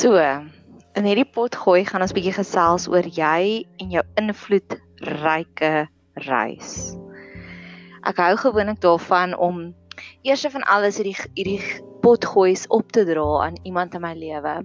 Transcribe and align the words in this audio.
So, 0.00 0.16
in 0.96 1.04
hierdie 1.04 1.26
pot 1.28 1.52
gooi 1.60 1.82
gaan 1.84 2.00
ons 2.00 2.14
bietjie 2.16 2.32
gesels 2.32 2.86
oor 2.88 3.04
jy 3.04 3.66
en 3.82 3.90
jou 3.92 4.00
invloedryke 4.16 5.72
reis. 6.24 6.70
Ek 8.08 8.22
hou 8.24 8.30
gewoonlik 8.40 8.80
daarvan 8.80 9.34
om 9.36 9.58
eers 10.24 10.46
van 10.54 10.64
alles 10.72 10.96
hierdie 11.02 11.18
hierdie 11.36 11.60
pot 12.00 12.24
goois 12.24 12.66
op 12.68 12.92
te 12.92 13.04
dra 13.04 13.44
aan 13.46 13.56
iemand 13.62 13.94
in 13.94 14.04
my 14.04 14.14
lewe. 14.14 14.60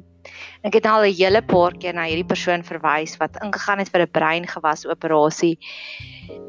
Ek 0.65 0.73
het 0.79 0.85
al 0.89 1.05
'n 1.05 1.13
hele 1.13 1.41
paar 1.41 1.73
keer 1.77 1.93
na 1.93 2.05
hierdie 2.09 2.31
persoon 2.33 2.63
verwys 2.63 3.17
wat 3.21 3.37
ingegaan 3.45 3.79
het 3.79 3.89
vir 3.93 4.01
'n 4.01 4.11
breingewas 4.11 4.85
operasie. 4.85 5.57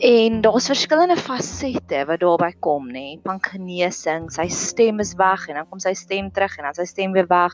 En 0.01 0.41
daar's 0.41 0.71
verskillende 0.73 1.17
fasette 1.17 2.05
wat 2.07 2.21
daarbey 2.21 2.55
kom, 2.61 2.89
nê, 2.89 3.21
van 3.25 3.41
genesing. 3.41 4.31
Sy 4.33 4.49
stem 4.49 5.01
is 5.01 5.15
weg 5.15 5.49
en 5.49 5.55
dan 5.55 5.69
kom 5.69 5.81
sy 5.81 5.93
stem 5.95 6.31
terug 6.31 6.57
en 6.59 6.65
dan 6.65 6.75
sy 6.75 6.85
stem 6.85 7.13
weer 7.13 7.29
weg 7.29 7.53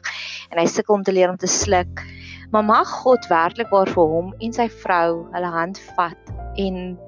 en 0.51 0.59
hy 0.59 0.67
sukkel 0.67 0.95
om 0.95 1.03
te 1.03 1.13
leer 1.13 1.31
om 1.31 1.37
te 1.37 1.47
sluk. 1.47 2.05
Maar 2.53 2.65
mag 2.65 2.89
God 2.89 3.27
werklik 3.27 3.71
waar 3.71 3.89
vir 3.89 4.07
hom 4.07 4.35
en 4.39 4.53
sy 4.53 4.69
vrou 4.69 5.27
hulle 5.33 5.51
hand 5.51 5.79
vat 5.97 6.33
en 6.57 6.99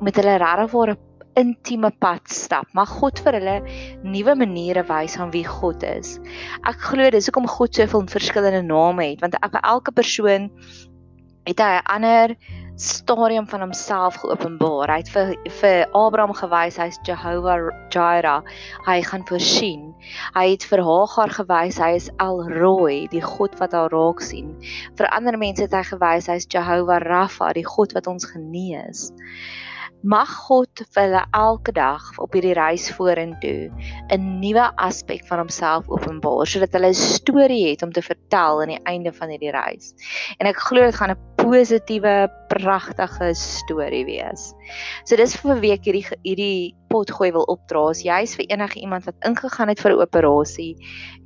met 0.00 0.16
hulle 0.16 0.38
regtig 0.38 0.72
waar 0.72 0.90
'n 0.90 1.09
intieme 1.38 1.90
pad 1.98 2.28
stap. 2.28 2.68
Mag 2.74 2.88
God 3.00 3.20
vir 3.24 3.38
hulle 3.38 3.56
nuwe 4.02 4.34
maniere 4.38 4.84
wys 4.88 5.16
van 5.20 5.32
wie 5.34 5.44
God 5.46 5.84
is. 5.86 6.18
Ek 6.66 6.80
glo 6.90 7.10
dis 7.10 7.28
hoekom 7.30 7.48
God 7.50 7.74
soveel 7.74 8.06
verskillende 8.10 8.62
name 8.66 9.12
het, 9.12 9.20
want 9.20 9.38
elke 9.40 9.92
persoon 9.92 10.50
het 11.46 11.60
'n 11.60 11.82
ander 11.84 12.36
stadium 12.80 13.48
van 13.48 13.60
homself 13.60 14.14
geopenbaar. 14.14 14.88
Hy 14.88 14.96
het 15.02 15.10
vir 15.12 15.34
vir 15.60 15.88
Abraham 15.92 16.32
gewys 16.34 16.76
hy's 16.80 16.98
Jehovah 17.04 17.68
Jireh. 17.92 18.40
Hy 18.86 19.02
gaan 19.02 19.26
voorsien. 19.28 19.94
Hy 20.34 20.46
het 20.50 20.64
vir 20.64 20.82
Hagar 20.86 21.28
gewys 21.28 21.78
hy 21.78 21.90
is 21.98 22.10
El 22.18 22.42
Roi, 22.48 23.08
die 23.12 23.20
God 23.20 23.58
wat 23.60 23.72
haar 23.72 23.92
raak 23.92 24.20
sien. 24.20 24.56
Vir 24.96 25.10
ander 25.12 25.36
mense 25.38 25.62
het 25.62 25.76
hy 25.76 25.82
gewys 25.82 26.26
hy's 26.26 26.48
Jehovah 26.48 27.02
Rapha, 27.04 27.52
die 27.52 27.66
God 27.66 27.92
wat 27.92 28.06
ons 28.06 28.24
genees. 28.24 29.12
Mag 30.00 30.30
God 30.48 30.80
vir 30.94 31.02
hulle 31.02 31.20
elke 31.36 31.72
dag 31.76 32.04
op 32.24 32.32
hierdie 32.32 32.54
reis 32.56 32.86
vorentoe 32.96 33.68
'n 34.14 34.22
nuwe 34.40 34.70
aspek 34.80 35.26
van 35.28 35.42
homself 35.42 35.90
openbaar 35.92 36.48
sodat 36.48 36.72
hulle 36.72 36.88
'n 36.88 36.96
storie 36.96 37.68
het 37.68 37.82
om 37.84 37.92
te 37.92 38.00
vertel 38.00 38.62
aan 38.62 38.72
die 38.72 38.80
einde 38.88 39.12
van 39.12 39.28
hierdie 39.28 39.52
reis. 39.52 39.92
En 40.40 40.46
ek 40.46 40.56
glo 40.56 40.80
dit 40.80 40.96
gaan 40.96 41.10
'n 41.10 41.20
positiewe, 41.36 42.30
pragtige 42.48 43.34
storie 43.34 44.06
wees. 44.06 44.54
So 45.04 45.16
dis 45.16 45.36
vir 45.36 45.60
week 45.60 45.84
hierdie 45.84 46.06
hierdie 46.24 46.74
potgooi 46.88 47.32
wil 47.32 47.44
opdra. 47.44 47.92
Jy's 47.92 48.36
vir 48.36 48.46
enige 48.48 48.80
iemand 48.80 49.04
wat 49.04 49.20
ingegaan 49.20 49.68
het 49.68 49.80
vir 49.80 49.92
'n 49.92 50.00
operasie 50.00 50.76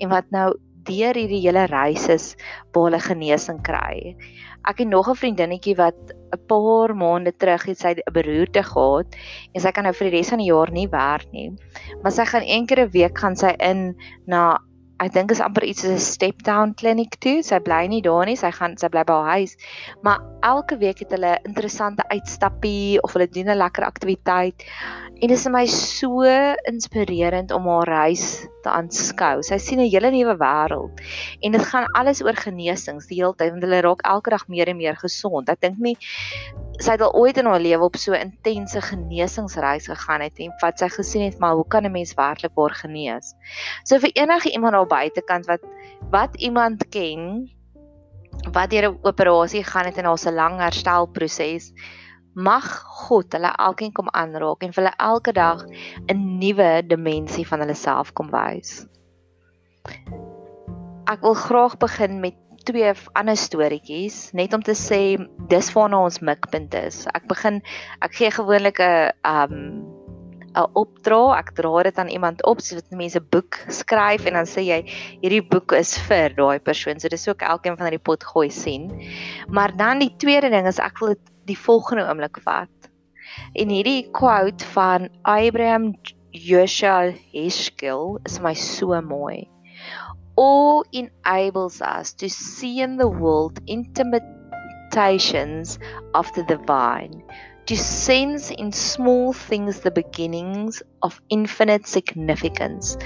en 0.00 0.08
wat 0.08 0.26
nou 0.30 0.52
deur 0.84 1.14
hierdie 1.14 1.40
hele 1.46 1.66
reis 1.70 2.08
is 2.08 2.34
waar 2.72 2.90
hulle 2.90 3.00
genesing 3.00 3.62
kry 3.62 4.16
ek 4.64 4.78
het 4.78 4.88
nog 4.88 5.08
'n 5.10 5.20
vriendinnetjie 5.20 5.76
wat 5.76 5.98
'n 6.32 6.46
paar 6.46 6.94
maande 6.96 7.32
terug 7.36 7.64
het 7.66 7.78
sy 7.78 7.94
'n 7.94 8.12
beroerte 8.12 8.62
gehad 8.62 9.16
en 9.52 9.60
sy 9.60 9.70
kan 9.70 9.84
nou 9.84 9.92
vir 9.92 10.10
die 10.10 10.16
res 10.16 10.28
van 10.28 10.38
die 10.38 10.52
jaar 10.52 10.70
nie 10.70 10.88
werk 10.88 11.30
nie. 11.32 11.50
Maar 12.02 12.12
sy 12.12 12.24
gaan 12.24 12.42
een 12.44 12.66
keer 12.66 12.80
'n 12.84 12.90
week 12.90 13.18
gaan 13.18 13.36
sy 13.36 13.54
in 13.58 13.96
na 14.26 14.58
ek 15.02 15.12
dink 15.12 15.32
is 15.34 15.40
amper 15.42 15.64
iets 15.66 15.82
soos 15.82 15.94
'n 15.94 15.98
step 15.98 16.42
down 16.46 16.74
kliniek 16.74 17.16
toe. 17.20 17.42
Sy 17.42 17.58
bly 17.58 17.86
nie 17.90 18.02
daar 18.02 18.26
nie, 18.26 18.36
sy 18.36 18.50
gaan 18.54 18.76
sy 18.78 18.88
bly 18.88 19.02
by 19.04 19.12
haar 19.12 19.38
huis. 19.38 19.56
Maar 20.02 20.20
elke 20.42 20.78
week 20.78 20.98
het 21.02 21.10
hulle 21.10 21.34
'n 21.34 21.50
interessante 21.50 22.04
uitstappie 22.10 23.02
of 23.02 23.12
hulle 23.12 23.26
doen 23.26 23.50
'n 23.50 23.58
lekker 23.58 23.84
aktiwiteit. 23.84 24.64
En 25.20 25.28
dit 25.28 25.38
is 25.38 25.48
my 25.48 25.66
so 25.66 26.22
inspirerend 26.70 27.50
om 27.50 27.66
haar 27.66 27.88
reis 27.88 28.46
te 28.62 28.70
aanskou. 28.70 29.42
Sy 29.42 29.58
sien 29.58 29.80
'n 29.80 29.90
hele 29.90 30.10
nuwe 30.10 30.36
wêreld. 30.36 31.00
En 31.40 31.52
dit 31.52 31.62
gaan 31.62 31.86
alles 31.92 32.22
oor 32.22 32.36
genesings 32.36 33.06
die 33.06 33.22
hele 33.22 33.34
tyd 33.34 33.50
want 33.50 33.62
hulle 33.62 33.80
raak 33.80 34.02
elke 34.02 34.30
dag 34.30 34.48
meer 34.48 34.68
en 34.68 34.76
meer 34.76 34.96
gesond. 34.96 35.48
Ek 35.48 35.60
dink 35.60 35.78
nie 35.78 35.96
sy 36.82 36.90
het 36.96 37.02
al 37.04 37.14
ooit 37.14 37.36
in 37.38 37.46
haar 37.46 37.60
lewe 37.60 37.84
op 37.84 37.96
so 37.96 38.12
'n 38.12 38.30
intense 38.30 38.80
genesingsreis 38.80 39.86
gegaan 39.86 40.20
het 40.20 40.38
en 40.38 40.52
wat 40.60 40.78
sy 40.78 40.88
gesien 40.88 41.24
het 41.24 41.38
maar 41.38 41.54
hoe 41.54 41.66
kan 41.68 41.84
'n 41.84 41.92
mens 41.92 42.14
werklik 42.14 42.54
waar 42.54 42.74
genees? 42.74 43.34
So 43.84 43.98
vir 43.98 44.10
enige 44.14 44.50
iemand 44.50 44.72
daar 44.72 44.86
buitekant 44.86 45.46
wat 45.46 45.60
wat 46.10 46.36
iemand 46.36 46.88
ken 46.88 47.50
wat 48.52 48.70
deur 48.70 48.90
'n 48.90 48.98
operasie 49.02 49.64
gaan 49.64 49.84
het 49.84 49.96
en 49.98 50.04
daar's 50.04 50.26
'n 50.26 50.34
lang 50.34 50.58
herstelproses, 50.58 51.72
mag 52.34 52.66
God 53.06 53.32
hulle 53.32 53.52
elkeen 53.56 53.92
kom 53.92 54.08
aanraak 54.10 54.62
en 54.62 54.72
vir 54.72 54.84
hulle 54.84 54.96
elke 54.98 55.32
dag 55.32 55.64
'n 56.10 56.38
nuwe 56.38 56.82
dimensie 56.86 57.46
van 57.46 57.60
hulle 57.60 57.74
self 57.74 58.12
kom 58.12 58.30
wys. 58.30 58.86
Ek 61.06 61.20
wil 61.20 61.34
graag 61.34 61.76
begin 61.76 62.20
met 62.20 62.34
twee 62.68 62.92
ander 63.14 63.36
storieetjies 63.36 64.32
net 64.36 64.54
om 64.56 64.62
te 64.64 64.74
sê 64.78 65.00
dis 65.50 65.72
waarna 65.74 66.04
ons 66.06 66.20
mikpunt 66.24 66.74
is. 66.78 67.04
Ek 67.14 67.28
begin 67.30 67.60
ek 68.04 68.16
gee 68.20 68.30
gewoonlik 68.30 68.80
'n 68.80 69.12
um 69.24 69.54
'n 70.54 70.70
opdra, 70.78 71.34
ek 71.38 71.54
dra 71.58 71.82
dit 71.82 71.96
aan 71.98 72.08
iemand 72.08 72.42
op 72.46 72.60
sodat 72.62 72.90
mense 72.90 73.18
'n 73.18 73.26
boek 73.34 73.58
skryf 73.68 74.26
en 74.26 74.38
dan 74.38 74.46
sê 74.46 74.62
jy 74.62 74.80
hierdie 75.22 75.42
boek 75.42 75.72
is 75.72 75.98
vir 76.08 76.34
daai 76.38 76.58
persoon. 76.58 77.00
So 77.00 77.08
dis 77.08 77.28
ook 77.28 77.42
elkeen 77.42 77.76
van 77.76 77.86
hierdie 77.90 78.06
pot 78.08 78.24
gooi 78.24 78.50
sien. 78.50 78.90
Maar 79.48 79.76
dan 79.76 79.98
die 79.98 80.14
tweede 80.16 80.50
ding 80.50 80.66
is 80.66 80.78
ek 80.78 80.98
wil 81.00 81.14
dit 81.14 81.24
die 81.50 81.58
volgende 81.58 82.06
oomblik 82.06 82.38
vat. 82.44 82.70
En 83.54 83.68
hierdie 83.68 84.10
quote 84.12 84.64
van 84.76 85.08
Abraham 85.22 85.94
Joshua 86.30 87.12
Heschel 87.32 88.18
is 88.24 88.40
my 88.40 88.54
so 88.54 89.00
mooi 89.02 89.53
awe 90.36 90.82
enables 90.92 91.80
us 91.80 92.12
to 92.14 92.28
see 92.28 92.80
in 92.80 92.96
the 92.96 93.08
world 93.08 93.58
imitations 93.66 95.78
of 96.14 96.32
the 96.34 96.42
divine, 96.44 97.22
to 97.66 97.76
sense 97.76 98.50
in 98.50 98.72
small 98.72 99.32
things 99.32 99.80
the 99.80 99.90
beginnings 99.90 100.82
of 101.02 101.20
infinite 101.28 101.86
significance, 101.86 102.96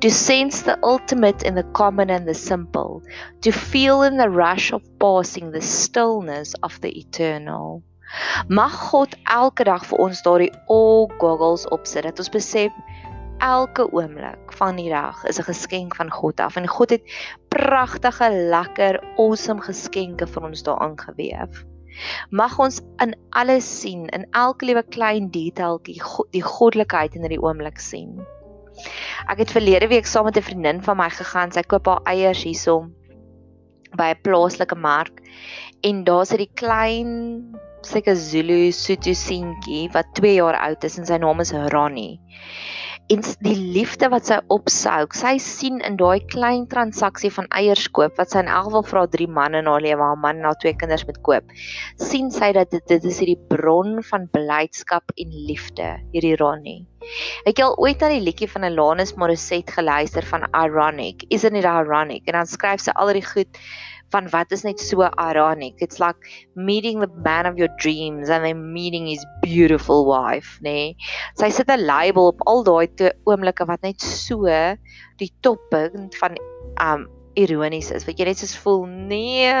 to 0.00 0.10
sense 0.10 0.62
the 0.62 0.78
ultimate 0.82 1.42
in 1.42 1.54
the 1.54 1.68
common 1.74 2.10
and 2.10 2.26
the 2.26 2.34
simple, 2.34 3.02
to 3.42 3.52
feel 3.52 4.02
in 4.02 4.16
the 4.16 4.28
rush 4.28 4.72
of 4.72 4.82
passing 4.98 5.52
the 5.52 5.60
stillness 5.60 6.54
of 6.62 6.80
the 6.80 6.98
eternal. 6.98 7.82
Mag 8.48 8.72
God 8.90 9.14
elke 9.28 9.66
dag 9.68 9.82
vir 9.84 9.98
ons 10.00 10.20
daardie 10.24 10.52
all 10.74 11.10
goggles 11.20 11.66
opsit 11.76 12.06
dat 12.08 12.22
ons 12.22 12.30
besef 12.32 12.72
elke 13.38 13.86
oomblik 13.92 14.52
van 14.58 14.76
die 14.76 14.88
dag 14.90 15.24
is 15.24 15.38
'n 15.38 15.46
geskenk 15.50 15.96
van 15.96 16.10
God 16.10 16.40
af 16.40 16.56
en 16.56 16.66
God 16.68 16.90
het 16.90 17.02
pragtige, 17.48 18.30
lekker, 18.30 19.00
awesome 19.16 19.62
geskenke 19.62 20.26
vir 20.26 20.42
ons 20.42 20.62
daarin 20.62 20.98
gewewe. 20.98 21.48
Mag 22.30 22.58
ons 22.58 22.80
in 23.02 23.14
alles 23.30 23.80
sien, 23.80 24.06
in 24.08 24.26
elke 24.30 24.64
liewe 24.64 24.82
klein 24.82 25.30
detailtjie 25.30 26.02
die 26.30 26.42
goddelikheid 26.42 27.14
in 27.14 27.22
hierdie 27.22 27.42
oomblik 27.42 27.78
sien. 27.78 28.26
Ek 29.28 29.38
het 29.38 29.50
verlede 29.50 29.88
week 29.88 30.06
saam 30.06 30.24
met 30.24 30.36
'n 30.36 30.42
vriendin 30.42 30.82
van 30.82 30.96
my 30.96 31.10
gegaan, 31.10 31.52
sy 31.52 31.62
koop 31.62 31.86
haar 31.86 32.02
eiers 32.04 32.42
hierso 32.42 32.90
by 33.96 34.10
'n 34.14 34.22
plaaslike 34.22 34.76
mark 34.76 35.22
en 35.82 36.04
daar's 36.04 36.32
'n 36.32 36.46
klein 36.54 37.10
seker 37.82 38.16
Zulu 38.16 38.72
Sotho 38.72 39.12
seentjie 39.12 39.88
wat 39.92 40.06
2 40.14 40.34
jaar 40.34 40.56
oud 40.56 40.84
is 40.84 40.98
en 40.98 41.06
sy 41.06 41.16
naam 41.16 41.40
is 41.40 41.52
Ronnie 41.52 42.20
en 43.12 43.22
die 43.44 43.56
liefde 43.56 44.10
wat 44.12 44.28
sy 44.28 44.36
opsouk. 44.52 45.14
Sy 45.16 45.36
sien 45.40 45.80
in 45.86 45.96
daai 46.00 46.20
klein 46.28 46.66
transaksie 46.68 47.30
van 47.32 47.48
eiers 47.56 47.86
koop 47.96 48.18
wat 48.20 48.34
sy 48.34 48.42
in 48.44 48.50
elk 48.52 48.68
geval 48.68 48.84
vir 48.90 49.00
haar 49.00 49.10
drie 49.14 49.28
manne 49.38 49.62
na 49.64 49.78
lewe, 49.80 50.02
haar 50.04 50.20
man 50.20 50.42
en 50.42 50.50
haar 50.50 50.58
twee 50.60 50.76
kinders 50.76 51.06
moet 51.08 51.20
koop. 51.24 51.56
sien 51.96 52.30
sy 52.34 52.52
dat 52.52 52.70
dit 52.70 52.84
dit 52.88 53.04
is 53.08 53.20
hierdie 53.22 53.40
bron 53.48 54.02
van 54.10 54.28
blydskap 54.32 55.12
en 55.16 55.34
liefde, 55.48 55.88
hierdie 56.12 56.36
Ronnie. 56.36 56.84
Het 57.46 57.60
al 57.64 57.76
ooit 57.80 58.00
na 58.02 58.10
die 58.12 58.20
liedjie 58.20 58.50
van 58.52 58.66
Alanis 58.68 59.14
Morissette 59.16 59.72
geluister 59.72 60.24
van 60.28 60.44
Ironic. 60.52 61.24
Isn't 61.30 61.56
it 61.56 61.64
ironic? 61.64 62.26
En 62.26 62.36
dan 62.36 62.46
skryf 62.46 62.84
sy 62.84 62.92
al 62.94 63.14
die 63.16 63.24
goed 63.24 63.60
van 64.10 64.28
wat 64.32 64.52
is 64.52 64.64
net 64.64 64.80
so 64.80 65.02
ironic. 65.18 65.74
It's 65.78 65.98
like 65.98 66.16
meeting 66.54 67.00
the 67.00 67.10
man 67.24 67.46
of 67.46 67.58
your 67.58 67.68
dreams 67.78 68.28
and 68.28 68.44
then 68.44 68.72
meeting 68.72 69.06
his 69.06 69.24
beautiful 69.42 70.06
wife, 70.06 70.58
nê. 70.62 70.94
Nee. 70.94 70.96
Sy 71.36 71.50
sit 71.50 71.70
'n 71.70 71.84
label 71.86 72.32
op 72.32 72.42
al 72.46 72.64
daai 72.64 72.88
oomblikke 73.24 73.66
wat 73.66 73.82
net 73.82 74.00
so 74.00 74.46
die 75.18 75.32
toppunt 75.42 76.14
van 76.16 76.38
um 76.80 77.08
ironies 77.36 77.90
is. 77.90 78.06
Wat 78.06 78.18
jy 78.18 78.24
net 78.24 78.38
soos 78.38 78.56
voel, 78.56 78.86
nee, 78.86 79.52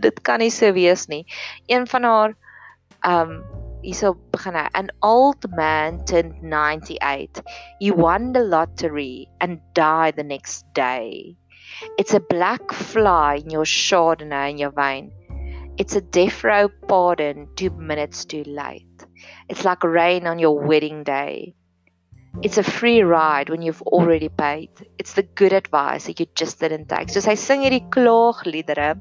dit 0.00 0.22
kan 0.22 0.40
nie 0.40 0.50
so 0.50 0.72
wees 0.72 1.08
nie. 1.08 1.24
Een 1.68 1.86
van 1.86 2.02
haar 2.04 2.34
um 3.06 3.42
hierso 3.82 4.14
begin 4.30 4.54
hy 4.54 4.68
an 4.78 4.90
old 5.02 5.44
man 5.58 5.98
turned 6.06 6.38
98 6.42 7.42
he 7.80 7.90
won 7.90 8.32
the 8.32 8.42
lottery 8.42 9.26
and 9.40 9.58
died 9.74 10.14
the 10.14 10.22
next 10.22 10.62
day 10.72 11.34
It's 11.98 12.14
a 12.14 12.20
black 12.20 12.72
fly 12.72 13.36
in 13.36 13.50
your 13.50 13.64
chardonnay 13.64 14.50
in 14.50 14.58
your 14.58 14.70
wine. 14.70 15.12
It's 15.78 15.96
a 15.96 16.00
death 16.00 16.44
row 16.44 16.68
pardon 16.88 17.48
two 17.56 17.70
minutes 17.70 18.24
too 18.24 18.44
late. 18.44 19.06
It's 19.48 19.64
like 19.64 19.82
rain 19.84 20.26
on 20.26 20.38
your 20.38 20.58
wedding 20.58 21.04
day. 21.04 21.54
It's 22.40 22.56
a 22.56 22.62
free 22.62 23.02
ride 23.02 23.50
when 23.50 23.60
you've 23.60 23.82
already 23.82 24.30
paid. 24.30 24.70
It's 24.98 25.12
the 25.12 25.22
good 25.22 25.52
advice 25.52 26.06
that 26.06 26.18
you 26.18 26.26
just 26.34 26.58
didn't 26.60 26.88
take. 26.88 27.10
So 27.12 27.20
hy 27.20 27.34
sing 27.36 27.60
hierdie 27.60 27.84
klaagliedere 27.92 28.94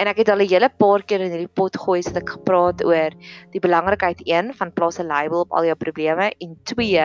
en 0.00 0.08
ek 0.08 0.22
het 0.22 0.30
al 0.32 0.40
'n 0.40 0.48
hele 0.48 0.70
paar 0.72 1.04
keer 1.04 1.20
in 1.20 1.30
hierdie 1.30 1.52
pot 1.60 1.76
gooi 1.76 2.00
het 2.00 2.16
ek 2.16 2.32
gepraat 2.38 2.80
oor 2.82 3.12
die 3.52 3.60
belangrikheid 3.60 4.24
een 4.24 4.54
van 4.56 4.72
plaas 4.72 4.98
'n 4.98 5.06
label 5.12 5.44
op 5.44 5.52
al 5.52 5.68
jou 5.68 5.76
probleme 5.76 6.32
en 6.40 6.56
twee 6.64 7.04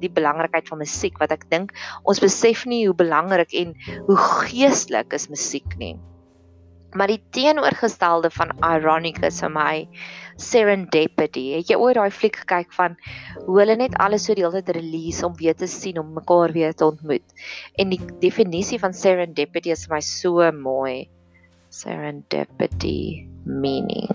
die 0.00 0.08
belangrikheid 0.08 0.68
van 0.68 0.78
musiek 0.78 1.20
wat 1.20 1.36
ek 1.36 1.44
dink 1.50 1.76
ons 2.04 2.24
besef 2.24 2.64
nie 2.64 2.86
hoe 2.86 2.96
belangrik 2.96 3.52
en 3.52 3.76
hoe 4.08 4.16
geestelik 4.16 5.12
is 5.12 5.28
musiek 5.28 5.76
nie. 5.76 5.98
Maar 6.94 7.08
die 7.08 7.22
teenoorgestelde 7.30 8.30
van 8.30 8.56
ironic 8.62 9.18
is 9.22 9.40
vir 9.40 9.50
my 9.50 9.88
serendipity. 10.40 11.44
Het 11.56 11.72
jy 11.72 11.78
ooit 11.80 11.98
daai 11.98 12.10
fliek 12.14 12.36
gekyk 12.42 12.72
van 12.76 12.96
hoe 13.44 13.58
hulle 13.60 13.76
net 13.80 13.96
alles 14.02 14.26
so 14.26 14.34
die 14.34 14.44
hele 14.44 14.62
tyd 14.62 14.76
release 14.76 15.24
om 15.26 15.34
weer 15.38 15.56
te 15.56 15.68
sien 15.70 15.98
om 16.00 16.14
mekaar 16.16 16.54
weer 16.56 16.74
te 16.74 16.86
ontmoet? 16.86 17.24
En 17.78 17.92
die 17.94 18.00
definisie 18.22 18.80
van 18.82 18.96
serendipity 18.96 19.74
is 19.74 19.86
vir 19.86 19.98
my 19.98 20.02
so 20.04 20.50
mooi. 20.52 21.04
Serendipity 21.74 23.26
meaning. 23.44 24.10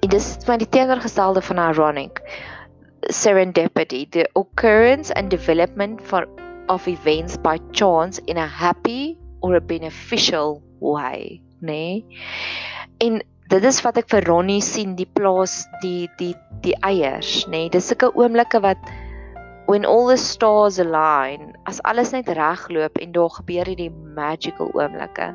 Dit 0.00 0.14
is 0.14 0.36
maar 0.46 0.58
die 0.58 0.68
teenoorgestelde 0.68 1.42
van 1.42 1.58
ironic. 1.58 2.22
Serendipity, 3.12 4.06
the 4.10 4.28
occurrence 4.34 5.14
and 5.14 5.30
development 5.30 6.00
for 6.02 6.26
of 6.68 6.86
events 6.86 7.36
by 7.36 7.58
chance 7.72 8.20
in 8.26 8.36
a 8.36 8.46
happy 8.46 9.16
or 9.40 9.56
a 9.56 9.60
beneficial 9.60 10.62
way, 10.80 11.40
nê? 11.60 12.02
Nee? 12.02 12.04
En 13.04 13.20
dit 13.48 13.64
is 13.64 13.82
wat 13.84 13.98
ek 14.00 14.08
vir 14.12 14.26
Ronnie 14.28 14.62
sien 14.64 14.96
die 14.98 15.08
plaas 15.18 15.62
die 15.82 16.08
die 16.18 16.34
die 16.64 16.74
eiers, 16.82 17.44
nê? 17.46 17.66
Nee? 17.66 17.74
Dis 17.74 17.90
sulke 17.90 18.10
oomblikke 18.18 18.60
wat 18.64 18.90
when 19.68 19.84
all 19.84 20.08
the 20.08 20.16
stars 20.16 20.78
align, 20.80 21.52
as 21.68 21.78
alles 21.84 22.14
net 22.14 22.30
regloop 22.32 22.96
en 22.98 23.12
daar 23.12 23.34
gebeur 23.36 23.68
hierdie 23.68 23.90
magical 24.16 24.70
oomblikke. 24.72 25.28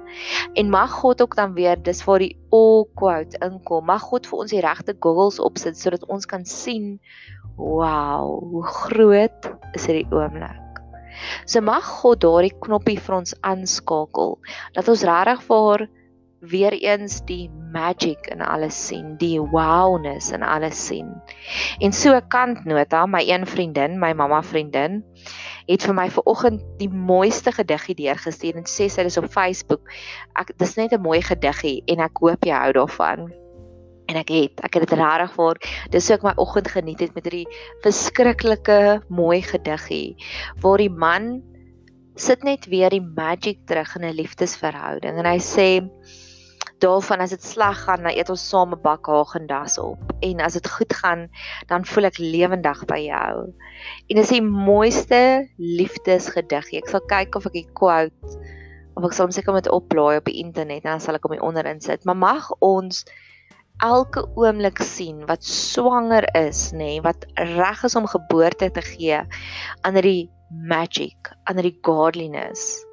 En 0.57 0.71
mag 0.73 0.89
God 1.03 1.21
ook 1.21 1.37
dan 1.37 1.53
weer 1.53 1.77
dis 1.77 2.01
waar 2.07 2.19
die 2.25 2.33
all 2.49 2.87
quote 2.97 3.37
inkom. 3.45 3.85
Mag 3.85 4.01
God 4.09 4.25
vir 4.27 4.41
ons 4.41 4.55
die 4.55 4.63
regte 4.65 4.97
goggles 5.05 5.37
opsit 5.39 5.77
sodat 5.77 6.03
ons 6.09 6.25
kan 6.25 6.47
sien 6.49 6.97
wow, 7.61 8.41
hoe 8.41 8.65
groot 8.65 9.51
is 9.77 9.85
hierdie 9.85 10.09
oomblik. 10.09 10.81
So 11.45 11.61
mag 11.61 11.85
God 12.01 12.25
daardie 12.25 12.55
knoppie 12.65 12.97
vir 12.97 13.19
ons 13.21 13.37
aanskakel 13.45 14.39
dat 14.73 14.89
ons 14.89 15.05
regtig 15.05 15.45
vir 15.45 15.85
weer 16.49 16.73
eens 16.73 17.21
die 17.25 17.49
magic 17.71 18.27
in 18.27 18.41
alles 18.41 18.75
sien, 18.87 19.15
die 19.17 19.39
wowness 19.39 20.31
in 20.31 20.43
alles 20.43 20.85
sien. 20.87 21.09
En 21.79 21.93
so 21.93 22.15
'n 22.15 22.27
kantnota, 22.27 23.05
my 23.05 23.23
een 23.27 23.45
vriendin, 23.47 23.99
my 23.99 24.13
mamma 24.13 24.41
vriendin, 24.43 25.03
het 25.67 25.83
vir 25.83 25.93
my 25.93 26.09
vanoggend 26.09 26.61
die 26.77 26.89
mooiste 26.89 27.51
gediggie 27.51 27.95
deurgestuur 27.95 28.55
en 28.55 28.67
sê 28.67 28.89
sy 28.89 29.01
is 29.01 29.17
op 29.17 29.31
Facebook. 29.31 29.81
Ek 30.35 30.57
dis 30.57 30.75
net 30.75 30.91
'n 30.91 31.01
mooi 31.01 31.21
gediggie 31.21 31.83
en 31.87 31.99
ek 31.99 32.17
hoop 32.19 32.45
jy 32.45 32.53
hou 32.53 32.71
daarvan 32.71 33.31
en 34.07 34.19
ek 34.19 34.29
het 34.29 34.59
ek 34.63 34.73
het 34.73 34.89
dit 34.89 34.99
regtig 34.99 35.33
vir 35.37 35.59
dis 35.91 36.07
hoe 36.07 36.17
ek 36.17 36.23
my 36.23 36.33
oggend 36.43 36.67
geniet 36.67 36.99
het 36.99 37.15
met 37.15 37.23
hierdie 37.23 37.47
verskriklike 37.85 39.01
mooi 39.09 39.41
gediggie 39.41 40.15
waar 40.61 40.77
die 40.77 40.89
man 40.89 41.41
sit 42.15 42.43
net 42.43 42.67
weer 42.69 42.93
die 42.93 43.01
magic 43.01 43.63
terug 43.65 43.95
in 43.95 44.05
'n 44.05 44.17
liefdesverhouding 44.19 45.17
en 45.17 45.25
hy 45.25 45.39
sê 45.39 45.67
daarvan 46.79 47.21
as 47.23 47.33
dit 47.35 47.43
sleg 47.43 47.77
gaan 47.85 48.03
dan 48.03 48.15
eet 48.15 48.29
ons 48.29 48.49
saam 48.49 48.73
'n 48.73 48.81
bak 48.81 49.05
Haagen-Dazs 49.07 49.77
op 49.77 50.13
en 50.21 50.39
as 50.39 50.53
dit 50.53 50.69
goed 50.69 50.93
gaan 50.93 51.29
dan 51.67 51.85
voel 51.85 52.05
ek 52.05 52.17
lewendig 52.17 52.85
by 52.85 52.99
jou. 52.99 53.53
En 54.09 54.15
dis 54.15 54.29
die 54.29 54.41
mooiste 54.41 55.49
liefdesgediggie. 55.57 56.79
Ek 56.79 56.89
sal 56.89 57.01
kyk 57.07 57.35
of 57.35 57.45
ek 57.45 57.53
die 57.53 57.69
quote 57.73 58.37
of 58.95 59.05
ek 59.05 59.13
sal 59.13 59.25
hom 59.25 59.35
seker 59.35 59.53
met 59.53 59.69
oplaai 59.69 60.17
op 60.17 60.25
die 60.25 60.39
internet 60.43 60.83
en 60.83 60.95
dan 60.95 61.03
sal 61.03 61.15
ek 61.15 61.25
hom 61.27 61.37
onder 61.41 61.65
insit. 61.65 62.05
Maar 62.05 62.17
mag 62.17 62.51
ons 62.59 63.05
elke 63.81 64.25
oomblik 64.37 64.81
sien 64.85 65.25
wat 65.25 65.43
swanger 65.43 66.27
is, 66.37 66.71
nê, 66.71 66.77
nee, 66.77 67.01
wat 67.01 67.25
reg 67.55 67.83
is 67.83 67.95
om 67.95 68.07
geboorte 68.07 68.69
te 68.71 68.81
gee 68.81 69.19
aan 69.81 70.01
die 70.05 70.29
magic, 70.53 71.33
aan 71.49 71.61
die 71.63 71.77
godliness. 71.81 72.85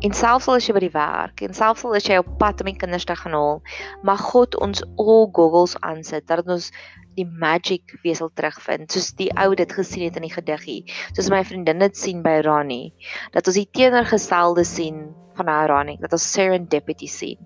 En 0.00 0.14
selfs 0.16 0.48
al 0.48 0.56
is 0.60 0.68
jy 0.68 0.74
by 0.76 0.84
die 0.86 0.94
werk 0.94 1.42
en 1.44 1.56
selfs 1.56 1.84
al 1.84 1.98
is 1.98 2.08
jy 2.08 2.16
op 2.22 2.30
pad 2.40 2.62
om 2.62 2.70
die 2.70 2.78
kinders 2.78 3.04
te 3.08 3.16
gaan 3.18 3.36
haal, 3.36 3.60
mag 4.06 4.22
God 4.30 4.56
ons 4.64 4.80
al 4.96 5.26
goggles 5.36 5.76
aansit 5.84 6.26
dat 6.30 6.46
ons 6.46 6.70
die 7.18 7.26
magic 7.26 7.96
wesel 8.04 8.30
terugvind, 8.38 8.88
soos 8.88 9.10
die 9.18 9.28
ou 9.42 9.50
dit 9.58 9.72
gesien 9.76 10.06
het 10.06 10.16
in 10.16 10.24
die 10.24 10.32
gediggie, 10.32 10.82
soos 11.12 11.28
my 11.32 11.42
vriendin 11.44 11.82
dit 11.82 11.98
sien 11.98 12.22
by 12.24 12.38
Rani, 12.46 12.94
dat 13.34 13.50
ons 13.50 13.58
die 13.58 13.68
teenoorgestelde 13.76 14.64
sien 14.64 15.10
van 15.40 15.50
ironic 15.52 16.00
dat 16.00 16.12
ons 16.16 16.26
serendipity 16.34 17.08
sien. 17.08 17.40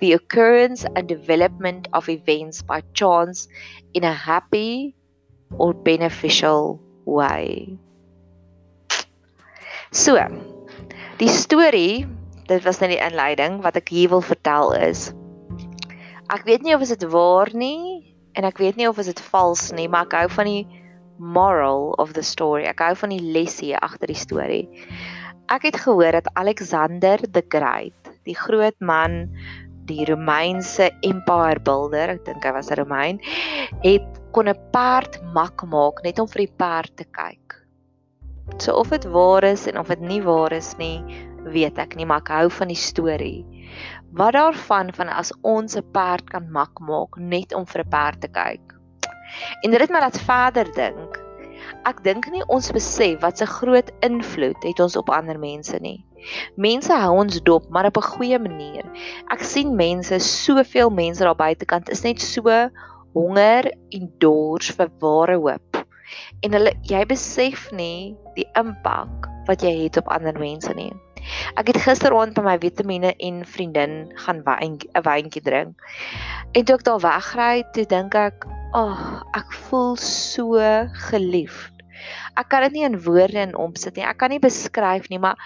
The 0.00 0.14
occurrence 0.14 0.84
and 0.94 1.08
development 1.08 1.88
of 1.92 2.08
events 2.08 2.62
by 2.62 2.82
chance 2.92 3.48
in 3.94 4.04
a 4.04 4.12
happy 4.12 4.94
or 5.58 5.72
beneficial 5.74 6.80
way. 7.04 7.78
So 9.92 10.16
die 11.18 11.30
storie 11.34 12.06
dit 12.46 12.62
was 12.62 12.78
net 12.78 12.92
die 12.94 13.02
inleiding 13.02 13.58
wat 13.64 13.76
ek 13.76 13.90
hier 13.90 14.12
wil 14.12 14.22
vertel 14.22 14.70
is. 14.78 15.10
Ek 16.30 16.44
weet 16.46 16.62
nie 16.62 16.76
of 16.76 16.84
dit 16.86 17.04
waar 17.10 17.50
nie 17.52 18.06
en 18.38 18.46
ek 18.46 18.60
weet 18.62 18.78
nie 18.78 18.86
of 18.88 19.00
dit 19.02 19.22
vals 19.32 19.68
nie 19.74 19.88
maar 19.90 20.06
ek 20.06 20.14
hou 20.14 20.28
van 20.36 20.48
die 20.48 20.82
moral 21.18 21.90
of 21.98 22.14
the 22.14 22.22
story. 22.22 22.68
Ek 22.70 22.78
hou 22.84 22.94
van 23.02 23.10
die 23.10 23.32
lesie 23.34 23.74
agter 23.76 24.12
die 24.12 24.18
storie. 24.18 24.64
Ek 25.50 25.66
het 25.66 25.80
gehoor 25.82 26.14
dat 26.14 26.30
Alexander 26.38 27.18
the 27.34 27.42
Great, 27.50 28.12
die 28.28 28.38
groot 28.38 28.78
man, 28.78 29.24
die 29.90 30.06
Romeinse 30.06 30.92
empire 31.02 31.58
builder, 31.64 32.14
ek 32.14 32.26
dink 32.28 32.46
hy 32.46 32.54
was 32.54 32.70
'n 32.70 32.78
Romein, 32.78 33.18
het 33.82 34.06
kon 34.30 34.46
'n 34.46 34.60
perd 34.70 35.18
mak 35.34 35.66
maak 35.66 36.04
net 36.04 36.20
om 36.22 36.28
vir 36.28 36.46
die 36.46 36.54
perd 36.62 36.94
te 36.94 37.04
kyk. 37.10 37.57
So 38.58 38.74
of 38.74 38.90
dit 38.90 39.04
waar 39.14 39.44
is 39.44 39.66
en 39.66 39.78
of 39.78 39.88
dit 39.88 40.00
nie 40.00 40.22
waar 40.22 40.52
is 40.52 40.74
nie, 40.78 41.02
weet 41.44 41.78
ek 41.78 41.94
nie, 41.96 42.06
maar 42.06 42.24
ek 42.24 42.32
hou 42.34 42.48
van 42.50 42.68
die 42.68 42.78
storie. 42.78 43.46
Wat 44.18 44.34
daarvan 44.34 44.90
van 44.94 45.08
as 45.08 45.32
ons 45.42 45.76
'n 45.76 45.86
perd 45.92 46.30
kan 46.30 46.50
mak 46.50 46.80
maak 46.80 47.16
net 47.16 47.54
om 47.54 47.66
vir 47.66 47.84
'n 47.84 47.90
perd 47.90 48.20
te 48.20 48.28
kyk. 48.28 48.74
En 49.62 49.70
dit 49.70 49.80
het 49.80 49.90
my 49.90 50.00
laat 50.00 50.18
verder 50.18 50.66
dink 50.74 51.28
ek 51.88 52.02
dink 52.04 52.28
nie 52.32 52.44
ons 52.54 52.70
besef 52.74 53.20
wat 53.24 53.40
'n 53.42 53.54
groot 53.58 53.90
invloed 54.08 54.60
het 54.68 54.80
ons 54.80 54.96
op 54.96 55.10
ander 55.10 55.38
mense 55.38 55.78
nie. 55.80 56.04
Mense 56.56 56.92
hou 56.92 57.14
ons 57.22 57.40
dop, 57.42 57.68
maar 57.70 57.86
op 57.86 57.96
'n 57.96 58.10
goeie 58.12 58.38
manier. 58.38 58.84
Ek 59.30 59.42
sien 59.42 59.76
mense, 59.76 60.18
soveel 60.18 60.90
mense 60.90 61.24
daar 61.24 61.36
buitekant 61.36 61.90
is 61.90 62.04
net 62.04 62.20
so 62.20 62.70
honger 63.14 63.72
en 63.90 64.12
dors 64.18 64.70
vir 64.70 64.88
ware 65.00 65.36
hoop. 65.36 65.67
En 66.42 66.52
hulle 66.56 66.72
jy 66.88 67.02
besef 67.10 67.68
nie 67.72 68.16
die 68.36 68.46
impak 68.58 69.28
wat 69.48 69.64
jy 69.64 69.74
het 69.84 69.96
op 70.00 70.10
ander 70.12 70.36
mense 70.38 70.72
nie. 70.76 70.92
Ek 71.60 71.68
het 71.72 71.80
gisteraand 71.82 72.36
by 72.36 72.44
my 72.46 72.56
vitamiene 72.62 73.14
en 73.28 73.40
vriendin 73.44 73.96
gaan 74.24 74.42
'n 74.46 75.02
wyntjie 75.08 75.42
drink. 75.42 75.74
En 76.52 76.64
toe 76.64 76.76
ek 76.76 76.84
daar 76.84 77.00
wegry, 77.00 77.64
toe 77.72 77.84
dink 77.84 78.14
ek, 78.14 78.46
"Ag, 78.72 79.00
oh, 79.00 79.22
ek 79.34 79.52
voel 79.52 79.96
so 79.96 80.56
geliefd." 81.10 81.72
Ek 82.36 82.48
kan 82.48 82.62
dit 82.62 82.72
nie 82.72 82.84
in 82.84 83.00
woorde 83.02 83.40
in 83.42 83.56
omsit 83.56 83.96
nie. 83.96 84.04
Ek 84.04 84.18
kan 84.18 84.30
nie 84.30 84.38
beskryf 84.38 85.08
nie, 85.10 85.18
maar 85.18 85.36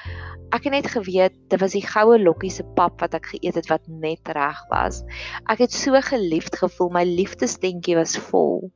ek 0.53 0.65
het 0.65 0.73
net 0.73 0.91
geweet 0.93 1.33
dit 1.49 1.61
was 1.61 1.73
die 1.73 1.87
goue 1.87 2.19
lokkie 2.19 2.51
se 2.51 2.65
pap 2.77 3.01
wat 3.01 3.15
ek 3.15 3.31
geëet 3.33 3.55
het 3.55 3.71
wat 3.73 3.89
net 3.89 4.29
reg 4.37 4.61
was. 4.69 5.03
Ek 5.49 5.59
het 5.65 5.73
so 5.73 6.01
geliefd 6.01 6.57
gevoel. 6.57 6.91
My 6.91 7.05
liefdesdentjie 7.09 7.97
was 7.97 8.19
vol. 8.29 8.71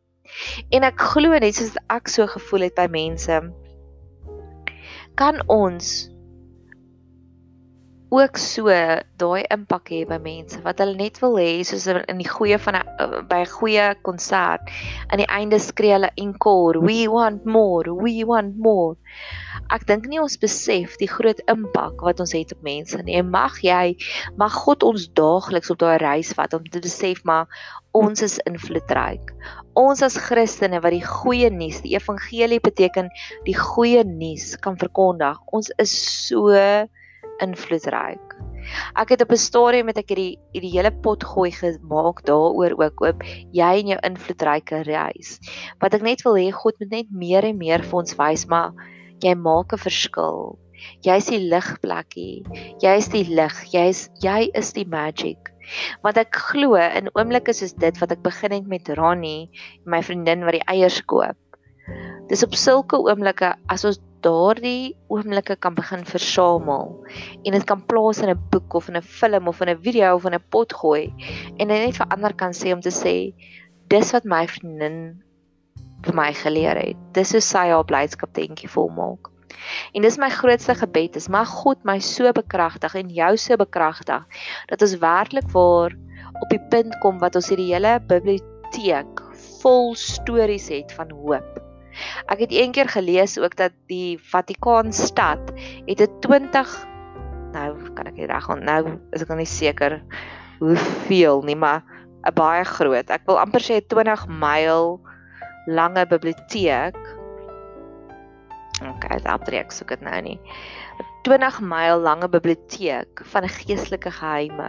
En 0.70 0.82
ek 0.82 1.00
glo 1.12 1.38
net 1.38 1.54
soos 1.54 1.76
ek 1.88 2.08
so 2.12 2.26
gevoel 2.26 2.68
het 2.68 2.76
by 2.78 2.86
mense 2.90 3.40
kan 5.16 5.40
ons 5.48 6.10
ook 8.08 8.38
so 8.38 8.70
daai 9.18 9.42
impak 9.50 9.90
hê 9.90 10.04
by 10.06 10.18
mense 10.22 10.60
wat 10.62 10.78
hulle 10.78 10.94
net 10.98 11.18
wil 11.22 11.34
hê 11.40 11.64
soos 11.66 11.88
in 11.90 12.20
die 12.22 12.28
goeie 12.28 12.58
van 12.62 12.78
'n 12.78 13.26
by 13.30 13.40
'n 13.42 13.50
goeie 13.50 13.86
konsert 14.08 14.70
aan 15.10 15.22
die 15.22 15.32
einde 15.38 15.58
skree 15.58 15.92
hulle 15.96 16.12
encore 16.24 16.78
we 16.86 16.98
want 17.10 17.44
more 17.44 17.96
we 18.02 18.22
want 18.24 18.54
more. 18.66 18.94
Ek 19.74 19.86
dink 19.86 20.06
nie 20.06 20.22
ons 20.22 20.38
besef 20.38 20.96
die 21.02 21.10
groot 21.10 21.40
impak 21.50 22.00
wat 22.08 22.20
ons 22.20 22.32
het 22.32 22.52
op 22.52 22.62
mense 22.62 23.02
nie. 23.02 23.18
En 23.18 23.30
mag 23.30 23.58
jy 23.62 23.96
mag 24.36 24.54
God 24.54 24.82
ons 24.82 25.08
daagliks 25.08 25.70
op 25.70 25.78
daai 25.78 25.98
reis 25.98 26.32
vat 26.32 26.54
om 26.54 26.64
te 26.64 26.80
besef 26.80 27.24
maar 27.24 27.48
ons 27.92 28.22
is 28.22 28.38
invloedryk 28.46 29.34
ons 29.76 30.02
as 30.02 30.16
Christene 30.28 30.80
wat 30.80 30.94
die 30.94 31.04
goeie 31.04 31.50
nuus 31.52 31.82
die 31.84 31.94
evangelie 31.96 32.60
beteken 32.64 33.10
die 33.46 33.56
goeie 33.56 34.04
nuus 34.08 34.54
kan 34.64 34.78
verkondig 34.80 35.40
ons 35.52 35.72
is 35.82 35.92
so 36.28 36.56
invloedryk. 37.44 38.36
Ek 38.96 39.12
het 39.12 39.22
op 39.22 39.32
'n 39.32 39.38
stadium 39.38 39.86
met 39.86 39.98
ek 39.98 40.08
hierdie 40.08 40.38
hierdie 40.54 40.72
hele 40.72 40.90
pot 40.90 41.22
gooi 41.24 41.50
gemaak 41.52 42.24
daaroor 42.26 42.74
ook 42.80 43.02
oop 43.04 43.22
jy 43.52 43.72
en 43.80 43.92
jou 43.92 43.98
invloedryke 44.02 44.82
reis. 44.88 45.38
Wat 45.80 45.94
ek 45.94 46.02
net 46.02 46.22
wil 46.24 46.36
hê 46.40 46.50
God 46.50 46.74
moet 46.80 46.90
net 46.90 47.10
meer 47.10 47.44
en 47.44 47.58
meer 47.58 47.82
vir 47.82 47.98
ons 47.98 48.16
wys 48.16 48.46
maar 48.46 48.72
jy 49.20 49.34
maak 49.34 49.72
'n 49.72 49.78
verskil. 49.78 50.58
Jy 51.04 51.16
is 51.16 51.26
die 51.26 51.38
ligplekkie. 51.38 52.44
Jy 52.82 52.96
is 52.96 53.08
die 53.08 53.24
lig. 53.24 53.56
Jy 53.72 53.88
is 53.88 54.08
jy 54.22 54.50
is 54.54 54.72
die 54.72 54.84
magic. 54.84 55.52
Want 56.02 56.20
ek 56.20 56.36
glo 56.50 56.76
in 56.76 57.10
oomblikke 57.14 57.54
soos 57.56 57.74
dit 57.74 57.98
wat 58.02 58.12
ek 58.12 58.22
begin 58.22 58.52
het 58.52 58.66
met 58.66 58.88
Ronnie, 58.98 59.50
my 59.84 60.02
vriendin 60.02 60.44
wat 60.46 60.58
die 60.58 60.66
eiers 60.70 61.00
koop. 61.04 61.36
Dis 62.30 62.42
op 62.42 62.54
sulke 62.58 62.98
oomblikke 62.98 63.54
as 63.70 63.84
ons 63.86 64.00
daardie 64.26 64.96
oomblikke 65.12 65.54
kan 65.62 65.76
begin 65.76 66.02
versamel 66.08 66.96
en 67.44 67.54
dit 67.54 67.66
kan 67.68 67.84
plaas 67.86 68.18
in 68.24 68.30
'n 68.32 68.48
boek 68.50 68.74
of 68.74 68.88
in 68.88 68.96
'n 68.96 69.02
film 69.02 69.48
of 69.48 69.60
in 69.60 69.68
'n 69.68 69.82
video 69.82 70.14
of 70.16 70.26
in 70.26 70.34
'n 70.34 70.48
pot 70.50 70.72
gooi 70.72 71.12
en 71.58 71.68
dit 71.68 71.78
net 71.84 71.96
vir 71.96 72.10
ander 72.10 72.34
kan 72.34 72.52
sê 72.52 72.72
om 72.72 72.80
te 72.80 72.90
sê 72.90 73.34
dis 73.88 74.12
wat 74.12 74.24
my 74.24 74.46
vriendin 74.46 75.22
vir 76.02 76.14
my 76.14 76.32
geleer 76.32 76.76
het. 76.76 76.96
Dis 77.12 77.32
hoe 77.32 77.40
sy 77.40 77.68
haar 77.70 77.84
blydskap 77.84 78.34
denkie 78.34 78.68
volmaak. 78.68 79.30
En 79.94 80.02
dis 80.02 80.18
my 80.18 80.28
grootste 80.30 80.74
gebed 80.74 81.16
is 81.16 81.28
mag 81.28 81.48
God 81.48 81.84
my 81.84 81.98
so 81.98 82.32
bekragtig 82.32 82.94
en 82.94 83.12
jou 83.12 83.36
so 83.36 83.56
bekragtig 83.56 84.24
dat 84.70 84.82
ons 84.82 84.98
werklik 85.02 85.48
waar 85.54 85.94
op 86.42 86.48
die 86.50 86.62
punt 86.70 86.98
kom 87.04 87.18
wat 87.22 87.36
ons 87.38 87.48
hierdie 87.52 87.72
hele 87.72 87.96
biblioteek 88.08 89.22
vol 89.62 89.94
stories 89.96 90.68
het 90.72 90.92
van 90.96 91.10
hoop. 91.10 91.62
Ek 92.28 92.42
het 92.44 92.52
eendag 92.52 92.92
gelees 92.92 93.38
ook 93.40 93.56
dat 93.56 93.72
die 93.88 94.18
Vatikaanstad 94.20 95.40
het 95.86 96.00
'n 96.00 96.20
20 96.20 96.76
nou 97.56 97.70
kan 97.96 98.06
ek 98.06 98.18
nie 98.20 98.28
reg 98.28 98.48
onthou 98.52 98.98
is 99.12 99.22
ek 99.22 99.28
nog 99.28 99.38
nie 99.38 99.48
seker 99.48 100.02
hoeveel 100.60 101.42
nie 101.42 101.56
maar 101.56 101.82
'n 102.26 102.34
baie 102.34 102.64
groot. 102.64 103.10
Ek 103.10 103.26
wil 103.26 103.38
amper 103.38 103.60
sê 103.60 103.80
20 103.80 104.26
myl 104.28 105.00
lange 105.66 106.06
biblioteek. 106.06 106.96
OK, 108.84 109.06
daardie 109.24 109.60
ek 109.60 109.72
soek 109.72 109.94
dit 109.94 110.02
nou 110.04 110.18
nie. 110.20 110.36
20 111.26 111.58
myl 111.64 111.98
lange 112.04 112.28
biblioteek 112.30 113.22
van 113.32 113.48
geestelike 113.48 114.12
geheime. 114.14 114.68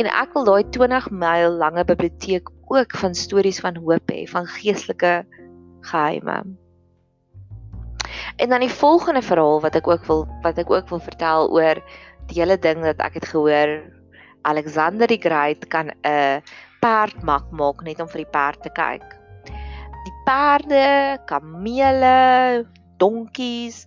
En 0.00 0.08
ek 0.08 0.32
wil 0.36 0.46
daai 0.48 0.64
20 0.72 1.10
myl 1.10 1.58
lange 1.60 1.84
biblioteek 1.84 2.48
ook 2.72 2.96
van 2.96 3.14
stories 3.18 3.60
van 3.60 3.76
hoop 3.76 4.12
hê, 4.14 4.24
van 4.30 4.46
geestelike 4.46 5.26
geheime. 5.90 6.42
En 8.36 8.48
dan 8.48 8.64
die 8.64 8.72
volgende 8.72 9.22
verhaal 9.22 9.60
wat 9.60 9.76
ek 9.76 9.88
ook 9.88 10.06
wil 10.06 10.24
wat 10.42 10.58
ek 10.58 10.70
ook 10.70 10.88
wil 10.88 11.02
vertel 11.02 11.50
oor 11.52 11.80
die 12.30 12.40
hele 12.40 12.58
ding 12.58 12.80
dat 12.84 13.00
ek 13.04 13.20
het 13.20 13.26
gehoor 13.28 13.80
Alexander 14.48 15.06
die 15.10 15.20
Great 15.20 15.66
kan 15.68 15.90
'n 16.06 16.42
perd 16.80 17.22
mak 17.22 17.50
maak 17.50 17.82
net 17.82 18.00
om 18.00 18.08
vir 18.08 18.24
die 18.24 18.32
perd 18.32 18.62
te 18.62 18.70
kyk. 18.70 19.04
Die 20.02 20.16
perde, 20.24 21.18
kamele, 21.26 22.66
donkies, 23.02 23.82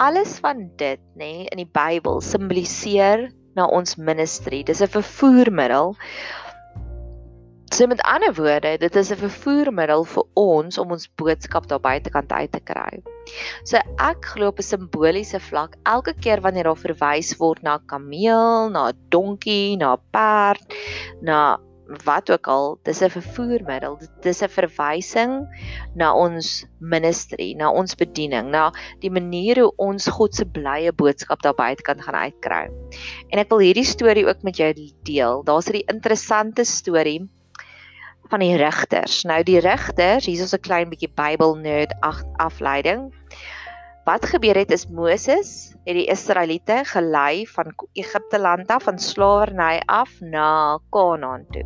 alles 0.00 0.38
van 0.44 0.66
dit 0.80 1.02
nê 1.14 1.32
nee, 1.44 1.46
in 1.52 1.60
die 1.60 1.68
Bybel 1.68 2.22
simboliseer 2.24 3.28
na 3.56 3.68
ons 3.68 3.96
ministry. 3.96 4.64
Dis 4.64 4.82
'n 4.82 4.92
vervoermiddel 4.98 5.96
So 7.74 7.86
met 7.86 8.00
ander 8.00 8.34
woorde, 8.34 8.78
dit 8.78 8.96
is 8.96 9.10
'n 9.10 9.18
vervoermiddel 9.20 10.04
vir 10.04 10.24
ons 10.34 10.78
om 10.78 10.90
ons 10.90 11.08
boodskap 11.20 11.66
daar 11.66 11.80
buitekant 11.80 12.32
uit 12.32 12.52
te 12.52 12.60
kry. 12.60 13.02
So 13.64 13.76
ek 13.98 14.24
glo 14.24 14.46
op 14.46 14.58
'n 14.58 14.62
simboliese 14.62 15.40
vlak, 15.40 15.74
elke 15.82 16.14
keer 16.14 16.40
wanneer 16.40 16.64
daar 16.64 16.76
verwys 16.76 17.36
word 17.36 17.62
na 17.62 17.76
'n 17.76 17.86
kameel, 17.86 18.70
na 18.70 18.88
'n 18.88 18.98
donkie, 19.08 19.76
na 19.76 19.92
'n 19.94 20.00
perd, 20.10 20.74
na 21.20 21.58
wat 22.04 22.30
ook 22.30 22.46
al, 22.46 22.78
dis 22.82 23.00
'n 23.02 23.10
vervoermiddel. 23.10 23.98
Dit 23.98 24.26
is 24.26 24.42
'n 24.42 24.48
verwysing 24.48 25.46
na 25.94 26.14
ons 26.14 26.66
ministry, 26.78 27.54
na 27.54 27.70
ons 27.70 27.94
bediening, 27.94 28.50
na 28.50 28.72
die 29.00 29.10
manier 29.10 29.60
hoe 29.60 29.72
ons 29.76 30.06
God 30.06 30.34
se 30.34 30.44
blye 30.44 30.92
boodskap 30.92 31.42
daar 31.42 31.54
buitekant 31.54 32.02
gaan 32.02 32.14
uitkry. 32.14 32.68
En 33.30 33.38
ek 33.38 33.48
wil 33.48 33.58
hierdie 33.58 33.84
storie 33.84 34.26
ook 34.26 34.42
met 34.42 34.56
jou 34.56 34.74
deel. 35.02 35.42
Daar's 35.44 35.70
'n 35.70 35.82
interessante 35.86 36.64
storie 36.64 37.28
van 38.30 38.40
die 38.40 38.56
rigters. 38.56 39.22
Nou 39.24 39.42
die 39.42 39.60
rigters, 39.60 40.26
hier 40.26 40.42
is 40.42 40.54
'n 40.54 40.60
klein 40.60 40.88
bietjie 40.88 41.12
Bybel 41.14 41.54
nerd 41.54 41.94
afleiding. 42.36 43.12
Wat 44.06 44.22
gebeur 44.30 44.54
het 44.54 44.70
is 44.70 44.84
Moses 44.86 45.48
het 45.82 45.96
die 45.98 46.06
Israeliete 46.06 46.76
gelei 46.86 47.42
van 47.50 47.72
Egipte 47.98 48.38
land 48.38 48.68
af 48.70 48.84
van 48.86 49.00
slawerny 49.02 49.80
af 49.90 50.12
na 50.20 50.78
Kanaan 50.94 51.42
toe. 51.50 51.64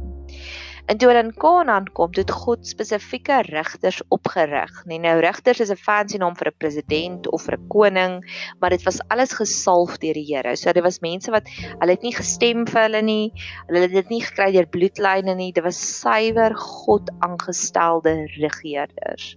En 0.88 0.96
toe 0.96 1.10
hulle 1.10 1.22
in 1.22 1.34
Kanaan 1.36 1.90
kom, 1.92 2.08
het 2.16 2.32
God 2.32 2.64
spesifieke 2.66 3.42
rigters 3.50 4.00
opgerig. 4.08 4.72
Nee, 4.88 4.98
nou 4.98 5.18
rigters 5.20 5.60
is 5.60 5.70
'n 5.70 5.76
fancy 5.76 6.16
naam 6.16 6.34
vir 6.36 6.48
'n 6.48 6.58
president 6.58 7.28
of 7.28 7.44
vir 7.44 7.58
'n 7.58 7.68
koning, 7.68 8.14
maar 8.58 8.70
dit 8.70 8.82
was 8.88 9.02
alles 9.08 9.36
gesalf 9.36 9.98
deur 9.98 10.14
die 10.14 10.34
Here. 10.34 10.56
So 10.56 10.72
dit 10.72 10.82
was 10.82 11.00
mense 11.00 11.30
wat 11.30 11.44
hulle 11.78 11.92
het 11.92 12.02
nie 12.02 12.16
gestem 12.16 12.66
vir 12.66 12.82
hulle 12.82 13.02
nie. 13.02 13.32
Hulle 13.66 13.80
het 13.80 13.92
dit 13.92 14.08
nie 14.08 14.22
gekry 14.22 14.52
deur 14.52 14.66
bloedlyne 14.66 15.34
nie. 15.34 15.52
Dit 15.52 15.64
was 15.64 16.00
suiwer 16.00 16.56
God 16.56 17.10
aangestelde 17.20 18.26
regerders. 18.40 19.36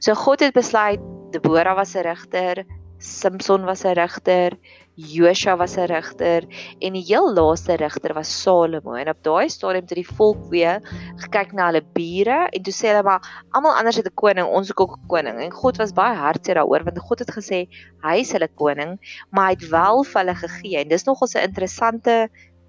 So 0.00 0.14
God 0.14 0.40
het 0.40 0.54
besluit 0.54 1.00
Deborah 1.30 1.76
was 1.76 1.94
'n 1.94 2.02
rigter, 2.02 2.64
Samson 2.98 3.64
was 3.64 3.84
'n 3.84 3.94
rigter, 3.94 4.52
Josua 4.94 5.56
was 5.56 5.76
'n 5.76 5.86
rigter 5.86 6.42
en 6.78 6.92
die 6.92 7.02
heel 7.02 7.32
laaste 7.34 7.74
rigter 7.76 8.14
was 8.14 8.42
Salomo. 8.42 8.94
En 8.94 9.08
op 9.08 9.22
daai 9.22 9.48
stadium 9.48 9.84
het 9.88 9.94
die 9.96 10.06
volk 10.06 10.44
weer 10.50 10.78
gekyk 11.16 11.52
na 11.52 11.66
hulle 11.70 11.82
bure 11.96 12.48
en 12.52 12.62
toe 12.62 12.72
sê 12.72 12.92
hulle 12.92 13.02
maar 13.02 13.46
almal 13.50 13.74
anders 13.74 13.96
het 13.96 14.06
'n 14.06 14.14
koning, 14.14 14.46
ons 14.46 14.68
het 14.68 14.78
ook 14.78 14.96
'n 14.98 15.06
koning. 15.08 15.40
En 15.40 15.50
God 15.50 15.76
was 15.76 15.92
baie 15.92 16.16
hartseer 16.16 16.54
daaroor 16.54 16.84
want 16.84 16.98
God 16.98 17.18
het 17.18 17.32
gesê 17.32 17.66
hy 18.02 18.16
is 18.20 18.32
hulle 18.32 18.48
koning, 18.54 18.98
maar 19.30 19.46
hy 19.46 19.54
het 19.58 19.68
wel 19.68 20.04
vir 20.04 20.20
hulle 20.20 20.34
gegee. 20.34 20.76
En 20.78 20.88
dis 20.88 21.04
nogal 21.04 21.28
'n 21.34 21.48
interessante 21.48 22.28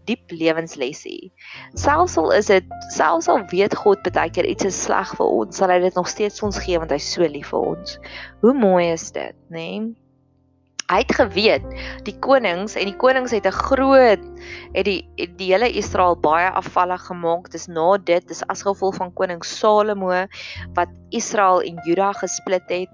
diep 0.10 0.32
lewenslesie. 0.32 1.32
Selfs 1.80 2.18
al 2.18 2.32
is 2.36 2.52
dit 2.52 2.78
selfs 2.96 3.30
al 3.32 3.46
weet 3.54 3.76
God 3.76 4.04
baie 4.12 4.32
keer 4.34 4.48
iets 4.50 4.68
is 4.70 4.84
sleg 4.86 5.16
vir 5.18 5.36
ons, 5.42 5.58
sal 5.58 5.74
hy 5.74 5.80
dit 5.84 6.00
nog 6.00 6.10
steeds 6.12 6.44
ons 6.46 6.62
gee 6.66 6.80
want 6.80 6.94
hy's 6.96 7.12
so 7.16 7.28
lief 7.28 7.52
vir 7.54 7.74
ons. 7.74 8.00
Hoe 8.44 8.54
mooi 8.58 8.92
is 8.92 9.12
dit, 9.16 9.36
né? 9.50 9.68
Nee? 9.80 10.03
Hy 10.92 11.00
het 11.00 11.14
geweet 11.16 11.66
die 12.08 12.16
konings 12.24 12.76
en 12.80 12.90
die 12.90 12.98
konings 13.00 13.32
het 13.32 13.46
'n 13.48 13.56
groot 13.56 14.24
het 14.74 14.86
die 14.86 15.08
het 15.18 15.38
die 15.38 15.52
hele 15.54 15.70
Israel 15.72 16.16
baie 16.16 16.50
afvallig 16.50 17.02
gemaak. 17.08 17.52
Dis 17.52 17.68
na 17.68 17.98
dit 17.98 18.28
dis 18.28 18.44
as 18.48 18.64
gevolg 18.64 18.96
van 18.96 19.14
koning 19.14 19.44
Salomo 19.44 20.28
wat 20.74 20.90
Israel 21.10 21.62
en 21.62 21.80
Juda 21.86 22.12
gesplit 22.14 22.68
het. 22.68 22.94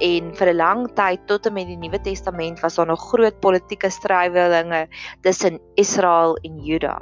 En 0.00 0.34
vir 0.34 0.48
'n 0.48 0.56
lang 0.56 0.88
tyd 0.94 1.20
tot 1.26 1.46
en 1.46 1.52
met 1.52 1.66
die 1.66 1.76
Nuwe 1.76 2.00
Testament 2.00 2.60
was 2.60 2.74
daar 2.74 2.86
nog 2.86 3.08
groot 3.08 3.40
politieke 3.40 3.90
strywelinge 3.90 4.88
tussen 5.22 5.60
Israel 5.74 6.36
en 6.42 6.58
Juda 6.58 6.98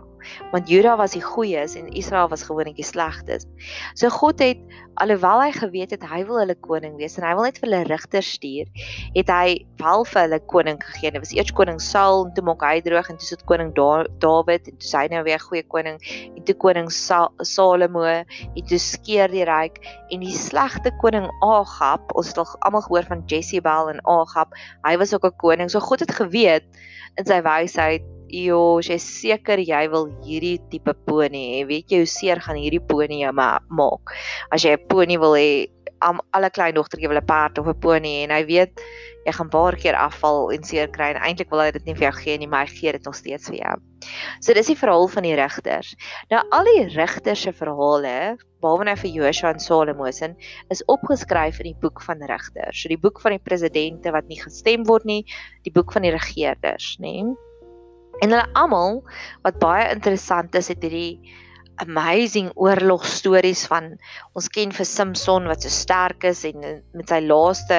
want 0.52 0.68
Juda 0.68 0.97
was 0.97 1.16
die 1.16 1.23
goeies 1.25 1.75
en 1.78 1.88
Israel 1.92 2.28
was 2.28 2.42
gewoonlik 2.47 2.76
die 2.76 2.87
slegstes. 2.87 3.47
So 3.94 4.08
God 4.08 4.38
het 4.42 4.61
alhoewel 4.99 5.42
hy 5.42 5.52
geweet 5.54 5.92
het 5.94 6.04
hy 6.11 6.25
wil 6.26 6.40
hulle 6.40 6.56
koning 6.64 6.97
wees 6.99 7.16
en 7.18 7.26
hy 7.26 7.35
wil 7.38 7.47
net 7.47 7.61
vir 7.61 7.68
hulle 7.68 7.82
rigters 7.88 8.30
stuur, 8.38 8.66
het 9.14 9.30
hy 9.32 9.58
wel 9.78 10.04
vir 10.11 10.20
hulle 10.25 10.40
koning 10.50 10.80
gegee. 10.82 11.12
Dit 11.14 11.23
was 11.23 11.35
eers 11.37 11.52
koning 11.54 11.78
Saul 11.82 12.26
en 12.26 12.32
toe 12.35 12.44
maak 12.47 12.64
hy 12.66 12.80
droog 12.85 13.11
en 13.12 13.20
toe 13.20 13.28
sit 13.28 13.44
koning 13.50 13.70
da 13.78 14.04
Dawid 14.23 14.70
en 14.70 14.78
toe 14.80 14.90
sy 14.90 15.06
nou 15.12 15.23
weer 15.26 15.38
'n 15.38 15.47
goeie 15.47 15.66
koning 15.75 15.99
en 16.37 16.42
toe 16.44 16.54
koning 16.54 16.90
Sa 16.90 17.28
Salomo 17.42 18.04
en 18.04 18.64
toe 18.68 18.78
skeer 18.78 19.28
die 19.28 19.44
ryk 19.44 19.78
en 20.11 20.20
die 20.20 20.35
slegte 20.35 20.90
koning 21.00 21.30
Agab, 21.42 22.12
ons 22.14 22.28
het 22.28 22.38
al 22.38 22.56
almal 22.66 22.82
gehoor 22.82 23.06
van 23.06 23.23
Jezebel 23.26 23.90
en 23.90 24.00
Agab, 24.04 24.54
hy 24.85 24.97
was 24.97 25.14
ook 25.14 25.25
'n 25.25 25.37
koning. 25.38 25.70
So 25.70 25.80
God 25.80 26.00
het 26.00 26.11
geweet 26.11 26.64
in 27.16 27.26
sy 27.26 27.40
wysheid 27.42 28.02
Jo, 28.28 28.80
jy 28.85 28.99
seker 29.00 29.61
jy 29.64 29.87
wil 29.88 30.08
hierdie 30.25 30.58
tipe 30.68 30.92
pony 31.08 31.44
hê. 31.54 31.61
Weet 31.68 31.92
jy 31.92 32.02
hoe 32.02 32.11
seer 32.11 32.40
gaan 32.44 32.58
hierdie 32.61 32.82
pony 32.85 33.23
jou 33.23 33.32
maak? 33.32 34.12
As 34.52 34.64
jy 34.64 34.76
'n 34.76 34.87
pony 34.88 35.16
wil 35.16 35.32
hê, 35.32 35.68
am 36.00 36.20
alle 36.37 36.50
klein 36.50 36.75
dogtertjie 36.75 37.08
wil 37.08 37.18
'n 37.18 37.26
perd 37.26 37.58
of 37.58 37.66
'n 37.66 37.80
pony 37.80 38.25
en 38.25 38.30
hy 38.30 38.44
weet 38.44 38.80
jy 39.26 39.32
gaan 39.32 39.50
baie 39.50 39.76
keer 39.76 39.97
afval 39.99 40.52
en 40.54 40.62
seer 40.62 40.88
kry 40.88 41.11
en 41.12 41.20
eintlik 41.20 41.50
wil 41.50 41.61
hy 41.61 41.70
dit 41.70 41.85
nie 41.87 41.94
vir 41.94 42.08
jou 42.08 42.16
gee 42.20 42.38
nie, 42.38 42.47
maar 42.47 42.66
hy 42.66 42.73
gee 42.73 42.92
dit 42.92 43.04
nog 43.04 43.14
steeds 43.14 43.49
vir 43.49 43.58
jou. 43.58 43.75
So 44.40 44.54
dis 44.54 44.70
die 44.70 44.76
verhaal 44.76 45.08
van 45.08 45.23
die 45.23 45.35
rigters. 45.35 45.94
Nou 46.30 46.42
al 46.52 46.64
die 46.64 46.87
rigters 46.94 47.42
se 47.42 47.52
verhale, 47.52 48.37
behalwe 48.62 48.85
nou 48.85 48.97
vir 48.97 49.11
Joshua 49.11 49.50
en 49.50 49.61
Salomo 49.61 50.11
se, 50.11 50.35
is 50.70 50.85
opgeskryf 50.87 51.61
in 51.61 51.73
die 51.73 51.80
boek 51.82 52.00
van 52.02 52.23
rigters. 52.23 52.82
So 52.82 52.88
die 52.88 53.00
boek 53.00 53.20
van 53.20 53.32
die 53.32 53.42
presidente 53.42 54.12
wat 54.12 54.28
nie 54.28 54.40
gestem 54.40 54.87
word 54.87 55.04
nie, 55.04 55.25
die 55.64 55.73
boek 55.73 55.92
van 55.92 56.02
die 56.02 56.14
regerders, 56.14 56.97
nê? 57.00 57.23
Nee? 57.23 57.47
En 58.22 58.32
hulle 58.32 58.46
almal 58.58 59.02
wat 59.46 59.60
baie 59.62 59.90
interessant 59.94 60.54
is 60.58 60.72
het 60.72 60.82
hierdie 60.82 61.20
amazing 61.82 62.48
oorlogstories 62.58 63.64
van 63.70 63.92
ons 64.38 64.48
ken 64.54 64.72
vir 64.75 64.87
Samson 64.88 65.46
wat 65.50 65.62
so 65.62 65.70
sterk 65.70 66.25
is 66.26 66.42
en 66.48 66.58
met 66.98 67.12
sy 67.12 67.20
laaste 67.22 67.78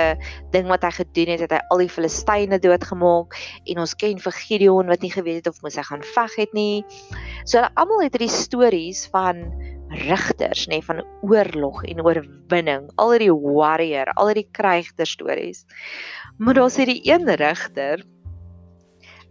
ding 0.53 0.69
wat 0.71 0.85
hy 0.87 0.91
gedoen 1.01 1.33
het, 1.33 1.43
het 1.43 1.55
hy 1.57 1.59
al 1.73 1.83
die 1.83 1.91
Filistyne 1.91 2.61
doodgemaak 2.63 3.35
en 3.67 3.81
ons 3.83 3.95
ken 3.99 4.21
vir 4.23 4.37
Gideon 4.37 4.91
wat 4.91 5.03
nie 5.03 5.11
geweet 5.11 5.41
het 5.41 5.51
of 5.51 5.59
mos 5.65 5.79
hy 5.79 5.83
gaan 5.89 6.05
veg 6.15 6.37
het 6.45 6.55
nie. 6.55 6.85
So 7.43 7.59
hulle 7.59 7.73
almal 7.75 8.05
het 8.05 8.15
hierdie 8.15 8.31
stories 8.31 9.03
van 9.11 9.43
rigters 9.89 10.67
nê 10.69 10.77
nee, 10.77 10.85
van 10.85 11.01
oorlog 11.25 11.81
en 11.89 12.03
oorwinning, 12.05 12.87
al 13.01 13.15
hierdie 13.15 13.33
warrior, 13.33 14.11
al 14.15 14.31
hierdie 14.31 14.49
krygter 14.53 15.09
stories. 15.09 15.65
Maar 16.37 16.61
daar's 16.61 16.77
hierdie 16.79 17.01
een 17.09 17.25
rigter 17.41 18.05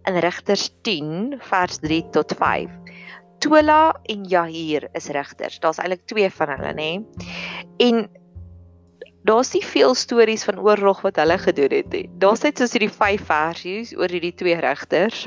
in 0.08 0.18
Rigters 0.24 0.70
10 0.82 1.38
vers 1.50 1.78
3 1.84 2.02
tot 2.16 2.34
5 2.40 2.70
Tola 3.38 3.94
en 4.10 4.24
Jahir 4.26 4.88
is 4.98 5.06
regters. 5.14 5.60
Daar's 5.62 5.78
eintlik 5.78 6.06
twee 6.10 6.30
van 6.34 6.50
hulle, 6.56 6.72
nê. 6.74 6.88
En 7.78 8.08
daar's 9.26 9.52
nie 9.52 9.64
veel 9.64 9.94
stories 9.94 10.44
van 10.44 10.60
oorlog 10.62 11.00
wat 11.02 11.16
hulle 11.16 11.38
gedoen 11.38 11.72
het 11.74 11.88
nie. 11.92 12.04
Daar's 12.22 12.42
net 12.46 12.58
soos 12.58 12.72
hierdie 12.76 12.92
vyf 12.92 13.24
versies 13.28 13.94
oor 13.96 14.10
hierdie 14.12 14.34
twee 14.34 14.56
regters. 14.62 15.26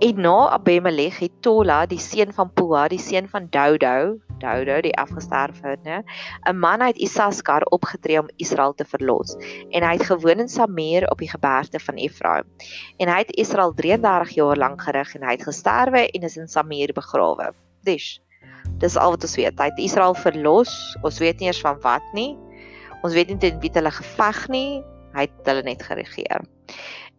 En 0.00 0.20
na 0.22 0.36
Abimelech 0.56 1.18
het 1.22 1.34
Tola, 1.42 1.82
die 1.86 2.00
seun 2.00 2.32
van 2.32 2.52
Pua, 2.54 2.86
die 2.88 3.00
seun 3.02 3.28
van 3.28 3.48
Dodo, 3.50 4.18
Dodo 4.42 4.80
die 4.82 4.94
afgesterfde, 4.98 6.02
'n 6.46 6.56
man 6.58 6.82
uit 6.82 6.96
Isaskar 6.96 7.62
opgetree 7.70 8.18
om 8.20 8.30
Israel 8.36 8.74
te 8.74 8.84
verlos. 8.84 9.36
En 9.70 9.82
hy 9.82 9.92
het 9.92 10.06
gewoon 10.06 10.40
in 10.40 10.48
Samir 10.48 11.10
op 11.10 11.18
die 11.18 11.30
gebergte 11.30 11.78
van 11.78 11.94
Efraim. 11.94 12.44
En 12.98 13.08
hy 13.08 13.18
het 13.18 13.36
Israel 13.36 13.74
33 13.74 14.34
jaar 14.34 14.56
lank 14.56 14.82
gerig 14.82 15.14
en 15.14 15.22
hy 15.22 15.30
het 15.30 15.44
gesterwe 15.44 16.10
en 16.10 16.22
is 16.22 16.36
in 16.36 16.48
Samir 16.48 16.92
begrawe. 16.92 17.54
Dis 17.82 18.20
Dis 18.78 18.96
al 18.96 19.14
wat 19.14 19.26
ons 19.26 19.36
weet. 19.38 19.58
Hy 19.58 19.68
het 19.70 19.78
Israel 19.78 20.14
verlos. 20.18 20.72
Ons 21.02 21.20
weet 21.22 21.40
nie 21.40 21.50
eers 21.50 21.60
van 21.62 21.78
wat 21.82 22.06
nie. 22.16 22.34
Ons 23.02 23.14
weet 23.16 23.32
nie 23.32 23.38
teen 23.42 23.60
wie 23.62 23.72
hulle 23.74 23.92
geveg 23.94 24.42
nie. 24.52 24.82
Hy 25.12 25.26
het 25.28 25.48
hulle 25.50 25.64
net 25.66 25.82
geregeer. 25.84 26.44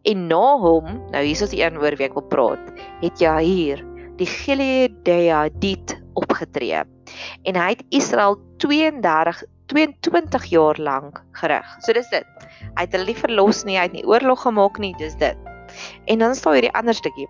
En 0.10 0.28
na 0.28 0.46
hom, 0.60 0.88
nou 1.14 1.24
hier 1.24 1.44
is 1.46 1.54
die 1.54 1.62
een 1.62 1.80
woord 1.80 2.00
wie 2.00 2.10
ek 2.10 2.16
wil 2.18 2.26
praat, 2.28 2.72
het 3.04 3.22
Jair, 3.22 3.84
die 4.20 4.28
Gileadite 4.28 6.00
opgetree. 6.20 6.84
En 7.48 7.60
hy 7.60 7.70
het 7.76 7.84
Israel 7.96 8.40
32 8.64 9.44
22 9.72 10.46
jaar 10.52 10.78
lank 10.78 11.22
gerig. 11.40 11.68
So 11.82 11.96
dis 11.96 12.10
dit. 12.12 12.48
Hy 12.76 12.84
het 12.84 12.94
hulle 12.94 13.08
nie 13.08 13.18
verlos 13.18 13.64
nie, 13.68 13.78
hy 13.80 13.88
het 13.88 13.96
nie 13.96 14.06
oorlog 14.08 14.44
gemaak 14.44 14.80
nie, 14.82 14.92
dis 15.00 15.16
dit. 15.22 15.38
En 16.12 16.20
dan 16.20 16.36
staan 16.36 16.58
hierdie 16.60 16.74
ander 16.78 16.94
stukkie. 16.98 17.30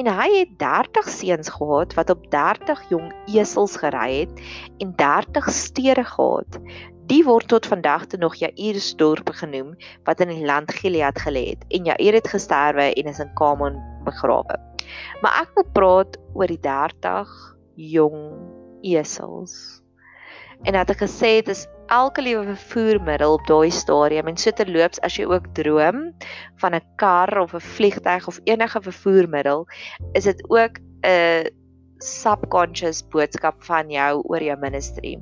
En 0.00 0.08
hy 0.10 0.28
het 0.32 0.52
30 0.60 1.08
seuns 1.10 1.50
gehad 1.54 1.94
wat 1.98 2.10
op 2.10 2.26
30 2.32 2.82
jong 2.90 3.10
esels 3.32 3.76
gery 3.80 4.22
het 4.22 4.42
en 4.82 4.92
30 4.98 5.50
stede 5.54 6.04
gehad. 6.04 6.60
Die 7.10 7.24
word 7.26 7.48
tot 7.50 7.66
vandag 7.66 8.04
toe 8.06 8.20
nog 8.22 8.36
Jair's 8.38 8.92
dorp 8.94 9.32
genoem 9.34 9.72
wat 10.06 10.20
in 10.22 10.30
die 10.30 10.44
land 10.46 10.70
Gilead 10.70 11.18
gelê 11.18 11.40
het 11.48 11.64
en 11.74 11.88
Jair 11.88 12.14
het 12.14 12.28
gesterwe 12.30 12.84
en 12.94 13.08
is 13.10 13.18
in 13.18 13.32
Kamon 13.34 13.80
begrawe. 14.06 14.54
Maar 15.18 15.40
ek 15.42 15.56
wil 15.58 15.66
praat 15.74 16.18
oor 16.38 16.46
die 16.46 16.60
30 16.62 17.32
jong 17.74 18.20
esels. 18.86 19.56
En 20.62 20.78
het 20.78 20.92
ek 20.94 21.02
gesê 21.02 21.32
dit 21.40 21.50
is 21.50 21.64
elke 21.90 22.22
liewe 22.22 22.44
vervoermiddel 22.52 23.34
op 23.40 23.50
daai 23.50 23.74
stadium 23.74 24.30
en 24.30 24.38
so 24.38 24.54
terloops 24.54 25.02
as 25.02 25.18
jy 25.18 25.26
ook 25.26 25.50
droom 25.58 26.12
van 26.62 26.78
'n 26.78 26.86
kar 27.02 27.40
of 27.42 27.58
'n 27.58 27.66
vliegtyg 27.74 28.28
of 28.30 28.38
enige 28.44 28.82
vervoermiddel, 28.86 29.66
is 30.14 30.30
dit 30.30 30.38
ook 30.46 30.78
'n 31.02 31.50
subconscious 31.98 33.02
boodskap 33.02 33.64
van 33.64 33.90
jou 33.90 34.22
oor 34.30 34.42
jou 34.42 34.58
ministry. 34.58 35.18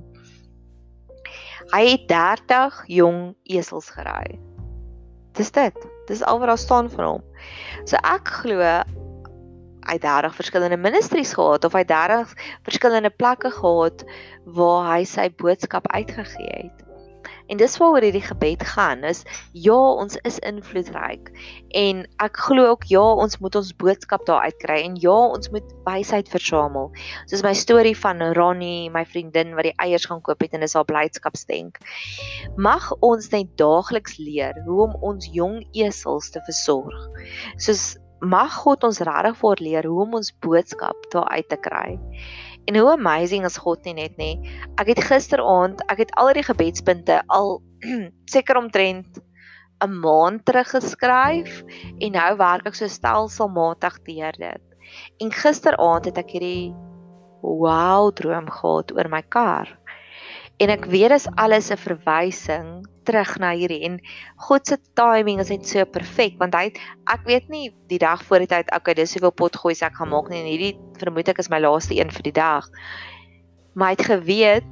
Hy 1.69 1.83
het 1.85 2.09
30 2.09 2.85
jong 2.89 3.35
esels 3.45 3.91
gery. 3.93 4.39
Dis 5.37 5.51
dit. 5.53 5.77
Dis 6.09 6.23
al 6.25 6.39
wat 6.41 6.49
daar 6.49 6.59
staan 6.59 6.89
van 6.91 7.05
hom. 7.05 7.25
So 7.85 8.01
ek 8.01 8.31
glo 8.41 8.65
hy 9.89 9.97
30 10.01 10.35
verskillende 10.37 10.77
ministries 10.81 11.33
gehad 11.37 11.65
of 11.65 11.77
hy 11.77 11.85
30 11.89 12.33
verskillende 12.69 13.11
plekke 13.11 13.51
gehad 13.53 14.05
waar 14.45 14.91
hy 14.93 15.05
sy 15.09 15.29
boodskap 15.41 15.89
uitgegee 15.93 16.53
het. 16.53 16.78
En 17.49 17.61
dis 17.61 17.77
waaroor 17.81 18.05
hierdie 18.05 18.25
gebed 18.25 18.63
gaan 18.75 19.05
is 19.09 19.23
ja, 19.53 19.77
ons 19.77 20.19
is 20.29 20.39
invloedryk 20.47 21.31
en 21.81 22.05
ek 22.25 22.41
glo 22.49 22.67
ook 22.73 22.85
ja, 22.91 23.05
ons 23.25 23.39
moet 23.43 23.57
ons 23.59 23.75
boodskap 23.81 24.27
daar 24.29 24.49
uitkry 24.49 24.81
en 24.85 24.97
ja, 25.01 25.17
ons 25.37 25.51
moet 25.55 25.75
wysheid 25.87 26.29
versamel. 26.33 26.91
Soos 27.31 27.45
my 27.47 27.55
storie 27.57 27.97
van 27.97 28.23
Ronnie, 28.37 28.91
my 28.93 29.05
vriendin 29.09 29.55
wat 29.57 29.69
die 29.71 29.77
eiers 29.81 30.09
gaan 30.11 30.23
koop 30.25 30.45
het 30.45 30.57
en 30.57 30.67
is 30.67 30.77
haar 30.77 30.89
blydskapsdenk. 30.89 31.81
Mag 32.57 32.91
ons 33.01 33.31
net 33.33 33.55
daagliks 33.61 34.19
leer 34.21 34.59
hoe 34.67 34.83
om 34.89 34.99
ons 35.13 35.31
jong 35.33 35.63
esels 35.73 36.31
te 36.35 36.45
versorg. 36.49 37.09
Soos 37.57 37.97
mag 38.21 38.51
God 38.65 38.85
ons 38.85 39.01
regtig 39.07 39.37
voorleer 39.39 39.87
hoe 39.87 40.03
om 40.03 40.19
ons 40.19 40.33
boodskap 40.43 41.11
daar 41.15 41.29
uit 41.31 41.49
te 41.49 41.59
kry. 41.63 41.99
En 42.69 42.77
hoe 42.77 42.91
amazing 42.93 43.47
is 43.49 43.57
God 43.57 43.87
nie 43.89 43.95
net 43.97 44.19
nie. 44.21 44.35
Ek 44.77 44.91
het 44.93 45.01
gisteraand, 45.09 45.81
ek 45.89 46.03
het 46.05 46.11
al 46.21 46.35
die 46.37 46.45
gebedspunte 46.45 47.23
al 47.33 47.63
seker 48.35 48.61
omtrent 48.61 49.23
'n 49.81 49.95
maand 50.03 50.45
terug 50.45 50.69
geskryf 50.75 51.63
en 52.03 52.13
nou 52.13 52.31
werk 52.37 52.67
ek 52.69 52.77
so 52.77 52.91
stelselmatig 52.91 53.97
deur 54.05 54.37
dit. 54.37 54.65
En 55.23 55.33
gisteraand 55.33 56.11
het 56.11 56.19
ek 56.19 56.35
hierdie 56.37 56.75
wow 57.41 58.11
droom 58.13 58.51
gehad 58.51 58.93
oor 58.93 59.09
my 59.09 59.23
kar. 59.23 59.71
En 60.59 60.73
ek 60.75 60.89
weet 60.91 61.13
dis 61.15 61.29
alles 61.39 61.71
'n 61.71 61.79
verwysing 61.79 62.69
terug 63.09 63.39
na 63.41 63.53
hierdie 63.57 63.85
en 63.87 64.01
God 64.37 64.67
se 64.67 64.77
timing 64.99 65.41
is 65.41 65.53
net 65.53 65.65
so 65.67 65.85
perfek 65.85 66.37
want 66.43 66.55
hy 66.55 66.73
ek 67.15 67.23
weet 67.29 67.49
nie 67.49 67.71
die 67.89 68.01
dag 68.03 68.21
voor 68.27 68.45
die 68.45 68.51
tyd 68.51 68.69
okay 68.77 68.95
dis 68.99 69.15
hoeveel 69.17 69.33
pot 69.33 69.57
gooi 69.57 69.75
ek 69.75 69.97
gaan 69.97 70.13
maak 70.13 70.29
nie 70.29 70.43
en 70.43 70.51
hierdie 70.51 70.75
vermoed 71.01 71.31
ek 71.33 71.39
is 71.39 71.49
my 71.49 71.61
laaste 71.63 71.97
een 71.97 72.11
vir 72.11 72.23
die 72.23 72.37
dag. 72.37 72.69
Maar 73.75 73.93
hy 73.93 73.97
het 73.97 74.07
geweet 74.11 74.69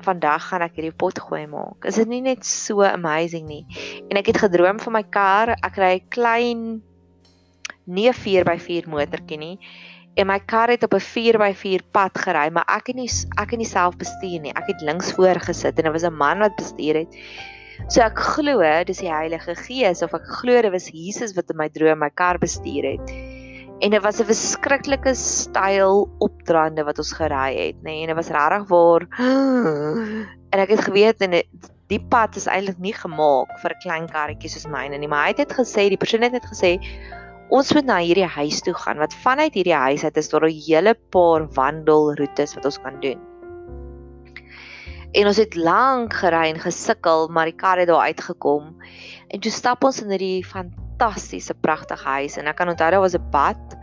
vandag 0.00 0.48
gaan 0.48 0.64
ek 0.64 0.78
hierdie 0.78 0.96
pot 0.96 1.18
gooi 1.20 1.46
maak. 1.46 1.84
Is 1.84 2.00
dit 2.00 2.08
nie 2.08 2.22
net 2.24 2.44
so 2.44 2.82
amazing 2.82 3.46
nie? 3.46 3.64
En 4.08 4.16
ek 4.16 4.32
het 4.32 4.40
gedroom 4.40 4.80
van 4.80 4.96
my 4.96 5.04
kar, 5.04 5.54
ek 5.60 5.76
ry 5.76 5.92
'n 6.00 6.08
klein 6.08 6.62
nie 7.86 8.08
4x4 8.12 8.88
motorkie 8.88 9.38
nie 9.38 9.56
en 10.14 10.26
my 10.26 10.38
kar 10.52 10.68
het 10.68 10.82
op 10.84 10.94
'n 10.94 11.06
4x4 11.06 11.82
pad 11.92 12.18
gery, 12.18 12.50
maar 12.52 12.66
ek 12.66 12.86
het 12.86 12.96
nie 12.96 13.10
ek 13.36 13.50
het 13.50 13.58
nie 13.58 13.68
self 13.68 13.96
bestuur 13.96 14.40
nie. 14.40 14.52
Ek 14.54 14.66
het 14.66 14.80
links 14.80 15.12
voor 15.12 15.40
gesit 15.40 15.78
en 15.78 15.84
dit 15.84 15.92
was 15.92 16.04
'n 16.04 16.16
man 16.16 16.38
wat 16.38 16.56
bestuur 16.56 16.94
het. 16.94 17.14
So 17.88 18.02
ek 18.02 18.18
glo 18.18 18.60
dis 18.84 18.98
die 18.98 19.12
Heilige 19.12 19.54
Gees 19.54 20.02
of 20.02 20.12
ek 20.14 20.26
glo 20.40 20.62
dit 20.62 20.72
was 20.72 20.90
Jesus 20.92 21.34
wat 21.34 21.50
in 21.50 21.56
my 21.56 21.68
droom 21.68 21.98
my 21.98 22.10
kar 22.10 22.38
bestuur 22.38 22.84
het. 22.84 23.10
En 23.80 23.90
dit 23.90 24.02
was 24.02 24.20
'n 24.20 24.24
verskriklike 24.24 25.14
styl 25.14 26.08
opdraande 26.18 26.84
wat 26.84 26.98
ons 26.98 27.12
gery 27.12 27.56
het, 27.56 27.76
nê, 27.76 27.82
nee, 27.82 28.00
en 28.02 28.06
dit 28.06 28.16
was 28.16 28.28
regtig 28.28 28.68
waar 28.68 29.06
en 30.52 30.58
ek 30.58 30.68
het 30.68 30.80
geweet 30.80 31.20
en 31.20 31.42
die 31.88 32.00
pad 32.08 32.36
is 32.36 32.46
eintlik 32.46 32.78
nie 32.78 32.94
gemaak 32.94 33.48
vir 33.62 33.70
'n 33.70 33.82
klein 33.82 34.06
karretjie 34.08 34.50
soos 34.50 34.66
myne 34.66 34.98
nie, 34.98 35.08
maar 35.08 35.24
hy 35.24 35.28
het 35.28 35.38
net 35.38 35.52
gesê, 35.52 35.88
die 35.88 35.96
persoon 35.96 36.22
het 36.22 36.32
net 36.32 36.46
gesê 36.46 36.78
ons 37.50 37.72
moet 37.74 37.86
na 37.86 37.98
hierdie 37.98 38.28
huis 38.30 38.60
toe 38.62 38.74
gaan 38.78 39.00
wat 39.02 39.14
vanuit 39.24 39.54
hierdie 39.58 39.74
huis 39.74 40.04
uit 40.06 40.16
is 40.16 40.30
daar 40.30 40.46
'n 40.46 40.62
hele 40.66 40.94
paar 41.10 41.48
wandelroetes 41.58 42.54
wat 42.54 42.64
ons 42.64 42.78
kan 42.78 43.00
doen. 43.00 43.18
En 45.12 45.26
ons 45.26 45.36
het 45.36 45.54
lank 45.54 46.14
gery 46.14 46.52
en 46.54 46.60
gesukkel, 46.60 47.28
maar 47.28 47.50
die 47.50 47.56
kar 47.56 47.78
het 47.78 47.88
daar 47.88 48.06
uitgekom. 48.06 48.76
En 49.28 49.40
toe 49.40 49.50
stap 49.50 49.84
ons 49.84 50.02
in 50.02 50.10
hierdie 50.10 50.44
fantastiese 50.46 51.54
pragtige 51.54 52.08
huis 52.08 52.36
en 52.36 52.46
ek 52.46 52.56
kan 52.56 52.68
onthou 52.68 52.90
daar 52.90 53.00
was 53.00 53.14
'n 53.14 53.30
bad 53.30 53.76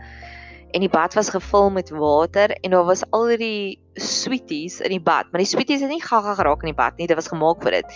en 0.72 0.80
die 0.80 0.88
bad 0.88 1.14
was 1.14 1.28
gevul 1.28 1.70
met 1.70 1.90
water 1.90 2.50
en 2.62 2.70
daar 2.70 2.84
was 2.84 3.04
al 3.10 3.28
hierdie 3.28 3.78
sweeties 3.94 4.80
in 4.80 4.90
die 4.90 5.00
bad, 5.00 5.26
maar 5.30 5.40
die 5.40 5.48
sweeties 5.48 5.80
het 5.80 5.90
nie 5.90 6.02
gaga 6.02 6.34
geraak 6.34 6.62
in 6.62 6.72
die 6.72 6.80
bad 6.80 6.96
nie, 6.96 7.06
dit 7.06 7.16
was 7.16 7.28
gemaak 7.28 7.62
vir 7.62 7.70
dit. 7.70 7.86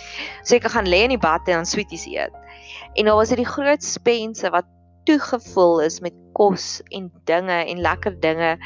So 0.43 0.55
ek 0.55 0.69
gaan 0.73 0.89
lê 0.89 1.03
in 1.05 1.13
die 1.13 1.21
bad 1.21 1.47
en 1.47 1.53
dan 1.61 1.65
sweeties 1.65 2.05
eet. 2.05 2.33
En 2.95 3.05
daar 3.05 3.15
was 3.15 3.29
hierdie 3.29 3.49
groot 3.49 3.83
spense 3.83 4.49
wat 4.49 4.65
toegevul 5.07 5.81
is 5.85 5.99
met 6.01 6.15
kos 6.33 6.81
en 6.89 7.11
dinge 7.29 7.59
en 7.69 7.81
lekker 7.81 8.19
dinge. 8.19 8.57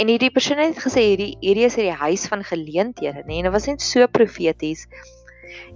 En 0.00 0.08
hierdie 0.08 0.32
persoon 0.32 0.62
het 0.62 0.78
gesê 0.80 1.04
hierdie 1.12 1.34
hierdie 1.40 1.66
is 1.68 1.76
hierdie 1.78 1.98
huis 2.04 2.26
van 2.30 2.44
geleenthede, 2.44 3.24
nê? 3.26 3.40
En 3.40 3.50
dit 3.50 3.52
was 3.52 3.68
net 3.68 3.84
so 3.84 4.06
profeties. 4.08 4.86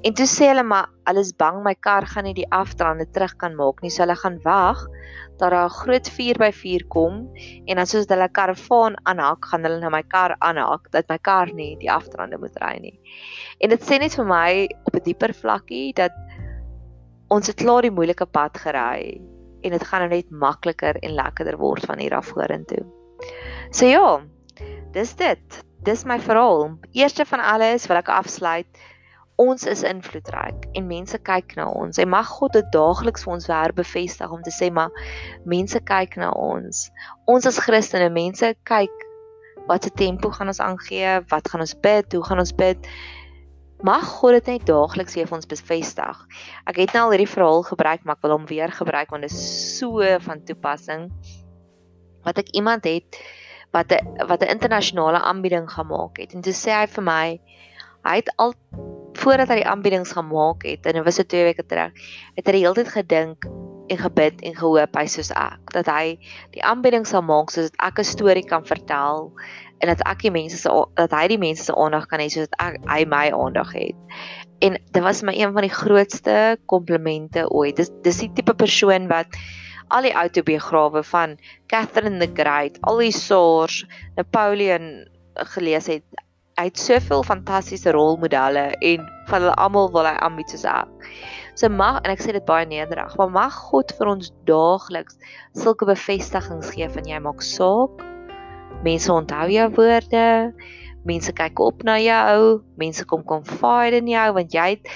En 0.07 0.15
toe 0.17 0.27
sê 0.31 0.49
hulle 0.51 0.65
maar 0.65 0.89
hulle 1.09 1.23
is 1.25 1.35
bang 1.37 1.61
my 1.65 1.75
kar 1.85 2.07
gaan 2.09 2.25
nie 2.29 2.37
die 2.37 2.49
afdraande 2.55 3.05
terug 3.13 3.37
kan 3.43 3.57
maak 3.59 3.83
nie, 3.85 3.93
so 3.93 4.05
hulle 4.05 4.17
gaan 4.17 4.39
wag 4.45 4.87
dat 5.37 5.51
daar 5.53 5.67
'n 5.67 5.77
groot 5.81 6.09
4x4 6.17 6.87
kom 6.89 7.29
en 7.67 7.77
dan 7.77 7.87
soos 7.87 8.09
hulle 8.09 8.29
karavaan 8.39 8.97
aanhak, 9.05 9.45
gaan 9.45 9.65
hulle 9.65 9.81
na 9.81 9.91
my 9.91 10.03
kar 10.03 10.37
aanhak 10.39 10.91
dat 10.91 11.09
my 11.09 11.19
kar 11.19 11.53
nie 11.53 11.77
die 11.77 11.93
afdraande 11.93 12.39
moet 12.39 12.57
ry 12.63 12.79
nie. 12.81 12.99
En 13.61 13.69
dit 13.69 13.83
sê 13.83 13.99
net 13.99 14.15
vir 14.15 14.25
my 14.25 14.69
op 14.87 14.97
'n 14.97 15.05
dieper 15.05 15.35
vlakkie 15.35 15.93
dat 15.93 16.13
ons 17.29 17.47
het 17.47 17.57
klaar 17.57 17.83
die 17.83 17.91
moeilike 17.91 18.27
pad 18.27 18.57
gery 18.57 19.21
en 19.67 19.75
dit 19.75 19.87
gaan 19.87 20.07
nou 20.07 20.11
net 20.15 20.31
makliker 20.31 20.99
en 21.03 21.17
lekkerder 21.19 21.59
word 21.61 21.87
van 21.89 22.01
hier 22.03 22.15
af 22.17 22.33
vorentoe. 22.33 22.85
So 23.71 23.87
ja, 23.91 24.21
dis 24.95 25.15
dit. 25.19 25.63
Dis 25.87 26.05
my 26.05 26.19
verhaal. 26.23 26.77
Eerste 26.97 27.27
van 27.29 27.43
alles 27.43 27.87
wil 27.91 28.01
ek 28.01 28.11
afsluit. 28.11 28.85
Ons 29.37 29.67
is 29.69 29.83
invloedryk 29.85 30.65
en 30.79 30.87
mense 30.89 31.19
kyk 31.29 31.53
na 31.59 31.67
ons. 31.69 31.99
En 32.01 32.09
mag 32.09 32.29
God 32.39 32.55
dit 32.57 32.71
daagliks 32.73 33.27
vir 33.27 33.35
ons 33.35 33.49
weer 33.51 33.75
bevestig 33.77 34.33
om 34.33 34.41
te 34.43 34.55
sê 34.55 34.71
maar 34.73 34.95
mense 35.45 35.83
kyk 35.91 36.17
na 36.23 36.31
ons. 36.33 36.87
Ons 37.29 37.49
as 37.51 37.61
Christene, 37.61 38.09
mense 38.15 38.55
kyk 38.65 39.05
wat 39.69 39.85
se 39.85 39.93
tempo 39.99 40.31
gaan 40.33 40.49
ons 40.49 40.63
aangee, 40.63 41.19
wat 41.29 41.51
gaan 41.51 41.65
ons 41.67 41.77
bid, 41.85 42.13
hoe 42.15 42.25
gaan 42.25 42.41
ons 42.41 42.55
bid? 42.57 42.89
Mag 43.85 44.05
God 44.05 44.33
dit 44.39 44.47
net 44.47 44.67
daagliks 44.67 45.15
weer 45.15 45.27
vir 45.29 45.37
ons 45.37 45.49
bevestig. 45.49 46.21
Ek 46.65 46.79
het 46.81 46.95
nou 46.97 47.07
al 47.07 47.17
hierdie 47.17 47.29
verhaal 47.29 47.63
gebruik, 47.63 48.05
maar 48.05 48.17
ek 48.17 48.23
wil 48.25 48.37
hom 48.39 48.47
weer 48.49 48.73
gebruik 48.73 49.11
want 49.13 49.27
dit 49.27 49.33
is 49.33 49.79
so 49.79 50.01
van 50.01 50.45
toepassing. 50.49 51.11
Wat 52.25 52.39
ek 52.39 52.55
iemand 52.57 52.89
het 52.89 53.21
wat 53.77 53.93
'n 53.93 54.27
wat 54.27 54.43
'n 54.43 54.53
internasionale 54.57 55.21
aanbieding 55.21 55.69
gemaak 55.71 56.17
het 56.17 56.33
en 56.35 56.41
toe 56.41 56.53
sê 56.53 56.73
hy 56.73 56.87
vir 56.87 57.05
my 57.05 57.41
hy 58.07 58.17
het 58.17 58.33
al 58.37 58.55
voordat 59.13 59.49
hy 59.49 59.57
die 59.61 59.71
aanbiedings 59.73 60.13
gemaak 60.13 60.63
het 60.63 60.87
en 60.87 60.93
dit 60.93 61.05
was 61.05 61.15
so 61.15 61.23
2 61.23 61.45
weke 61.45 61.67
terug, 61.67 61.93
het 62.37 62.47
hy 62.47 62.53
die 62.53 62.65
hele 62.65 62.75
tyd 62.75 62.89
gedink 62.89 63.45
en 63.87 63.99
gebid 63.99 64.41
en 64.43 64.55
gehoop 64.57 64.97
hy 64.97 65.07
soos 65.07 65.31
ek 65.31 65.73
dat 65.73 65.87
hy 65.87 66.19
die 66.55 66.63
aanbieding 66.63 67.07
sal 67.07 67.23
maak 67.23 67.51
sodat 67.51 67.75
ek 67.79 67.99
'n 67.99 68.05
storie 68.05 68.47
kan 68.47 68.65
vertel 68.65 69.33
en 69.79 69.93
dat 69.93 70.03
ek 70.09 70.25
die 70.25 70.33
mense 70.33 70.59
se 70.61 70.73
dat 70.97 71.13
hy 71.13 71.27
die 71.33 71.41
mense 71.41 71.67
se 71.67 71.75
aandag 71.77 72.09
kan 72.11 72.23
hê 72.23 72.29
sodat 72.33 72.57
ek 72.63 72.81
hy 72.89 73.05
my 73.09 73.29
aandag 73.35 73.73
het. 73.77 74.19
En 74.65 74.79
dit 74.79 75.03
was 75.05 75.23
my 75.27 75.35
een 75.37 75.53
van 75.53 75.67
die 75.67 75.73
grootste 75.73 76.57
komplimente 76.73 77.45
ooit. 77.53 77.77
Dis 77.77 77.93
dis 78.07 78.23
die 78.25 78.33
tipe 78.39 78.55
persoon 78.57 79.11
wat 79.13 79.37
al 79.95 80.07
die 80.09 80.15
autobiograwe 80.17 81.03
van 81.07 81.37
Catherine 81.71 82.19
the 82.19 82.31
Great, 82.35 82.81
al 82.83 82.99
die 83.05 83.13
SARS, 83.15 83.85
Napoleon 84.17 85.07
gelees 85.55 85.91
het. 85.93 86.05
Hy 86.57 86.71
het 86.71 86.81
soveel 86.81 87.23
fantastiese 87.23 87.93
rolmodelle 87.93 88.71
en 88.81 89.05
van 89.29 89.43
hulle 89.43 89.57
almal 89.61 89.91
wil 89.93 90.09
hy 90.09 90.15
aanbied 90.25 90.55
soos 90.55 90.65
ek. 90.65 91.11
So 91.57 91.69
mag 91.69 92.01
en 92.03 92.13
ek 92.15 92.25
sê 92.25 92.33
dit 92.37 92.49
baie 92.49 92.65
nederig, 92.69 93.13
maar 93.21 93.33
mag 93.33 93.61
God 93.69 93.93
vir 93.99 94.09
ons 94.17 94.33
daagliks 94.49 95.21
sulke 95.57 95.89
bevestigings 95.89 96.73
gee 96.73 96.89
van 96.97 97.09
jy 97.09 97.21
maak 97.29 97.45
saak. 97.45 98.16
Mense 98.85 99.13
onthou 99.13 99.49
jou 99.51 99.69
woorde. 99.77 100.55
Mense 101.07 101.33
kyk 101.33 101.61
op 101.63 101.85
na 101.87 101.99
jou. 102.03 102.63
Mense 102.77 103.05
kom 103.05 103.23
confide 103.25 104.03
in 104.03 104.09
jou 104.09 104.33
want 104.37 104.53
jy 104.53 104.71
het 104.77 104.91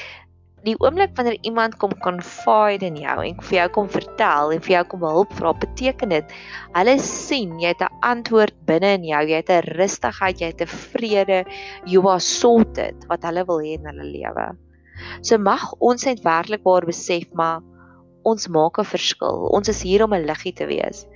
die 0.66 0.76
oomblik 0.76 1.14
wanneer 1.16 1.38
iemand 1.48 1.76
kom 1.80 1.92
confide 2.04 2.84
in 2.90 2.98
jou 3.00 3.16
en 3.24 3.38
vir 3.48 3.56
jou 3.56 3.68
kom 3.76 3.86
vertel 3.88 4.52
en 4.52 4.60
vir 4.66 4.74
jou 4.74 4.82
kom 4.92 5.04
hulp 5.08 5.32
vra, 5.38 5.54
beteken 5.56 6.12
dit 6.12 6.34
hulle 6.76 6.96
sien 7.04 7.54
jy 7.62 7.72
het 7.72 7.84
'n 7.86 8.00
antwoord 8.04 8.56
binne 8.68 8.92
in 8.98 9.04
jou, 9.08 9.22
jy 9.24 9.40
het 9.40 9.50
'n 9.50 9.72
rustigheid, 9.78 10.40
jy 10.40 10.52
het 10.52 10.60
'n 10.60 10.66
vrede, 10.66 11.44
you 11.86 12.06
are 12.08 12.20
sorted 12.20 12.94
wat 13.08 13.24
hulle 13.24 13.44
wil 13.46 13.60
hê 13.64 13.78
in 13.78 13.86
hulle 13.88 14.04
lewe. 14.04 14.46
So 15.22 15.38
mag 15.38 15.72
ons 15.80 16.04
net 16.04 16.20
werklikwaar 16.24 16.84
besef 16.84 17.32
maar 17.32 17.62
ons 18.22 18.48
maak 18.48 18.78
'n 18.78 18.84
verskil. 18.84 19.48
Ons 19.50 19.68
is 19.68 19.82
hier 19.82 20.04
om 20.04 20.14
'n 20.14 20.26
liggie 20.26 20.52
te 20.52 20.66
wees. 20.66 21.06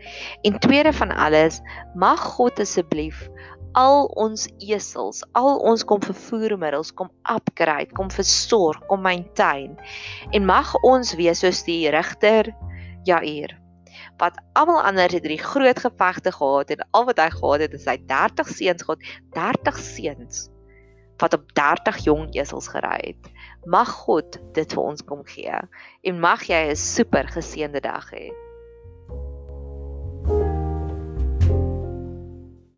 En 0.43 0.59
tweede 0.59 0.93
van 0.93 1.11
alles, 1.11 1.61
mag 1.95 2.21
God 2.21 2.61
asseblief 2.61 3.29
al 3.75 4.07
ons 4.15 4.47
esels, 4.59 5.25
al 5.33 5.59
ons 5.59 5.85
kom 5.85 6.01
vervoermiddels, 6.03 6.93
kom 6.95 7.11
upgrade, 7.31 7.93
kom 7.93 8.11
versorg, 8.11 8.79
kom 8.87 9.03
maintain. 9.03 9.77
En 10.31 10.47
mag 10.47 10.75
ons 10.83 11.15
wees 11.15 11.39
soos 11.39 11.65
die 11.65 11.91
regter 11.91 12.55
Jair 13.05 13.65
wat 14.19 14.39
almal 14.53 14.83
anders 14.83 15.13
het 15.13 15.23
drie 15.23 15.39
groot 15.39 15.79
gevegte 15.79 16.33
gehad 16.33 16.71
en 16.71 16.87
al 16.91 17.05
wat 17.05 17.19
hy 17.19 17.31
gehad 17.31 17.65
het 17.67 17.75
is 17.75 17.87
hy 17.91 17.97
30 18.07 18.49
seuns 18.49 18.83
gehad, 18.87 19.07
30 19.35 19.79
seuns 19.79 20.45
wat 21.23 21.35
op 21.35 21.47
30 21.55 21.99
jong 22.05 22.29
esels 22.35 22.69
gery 22.69 22.99
het. 23.01 23.34
Mag 23.67 23.89
God 23.89 24.39
dit 24.53 24.73
vir 24.77 24.83
ons 24.83 25.05
kom 25.09 25.23
gee 25.25 25.61
en 26.05 26.21
mag 26.21 26.43
jy 26.51 26.61
'n 26.71 26.77
super 26.77 27.29
geseënde 27.37 27.81
dag 27.81 28.11
hê. 28.13 28.29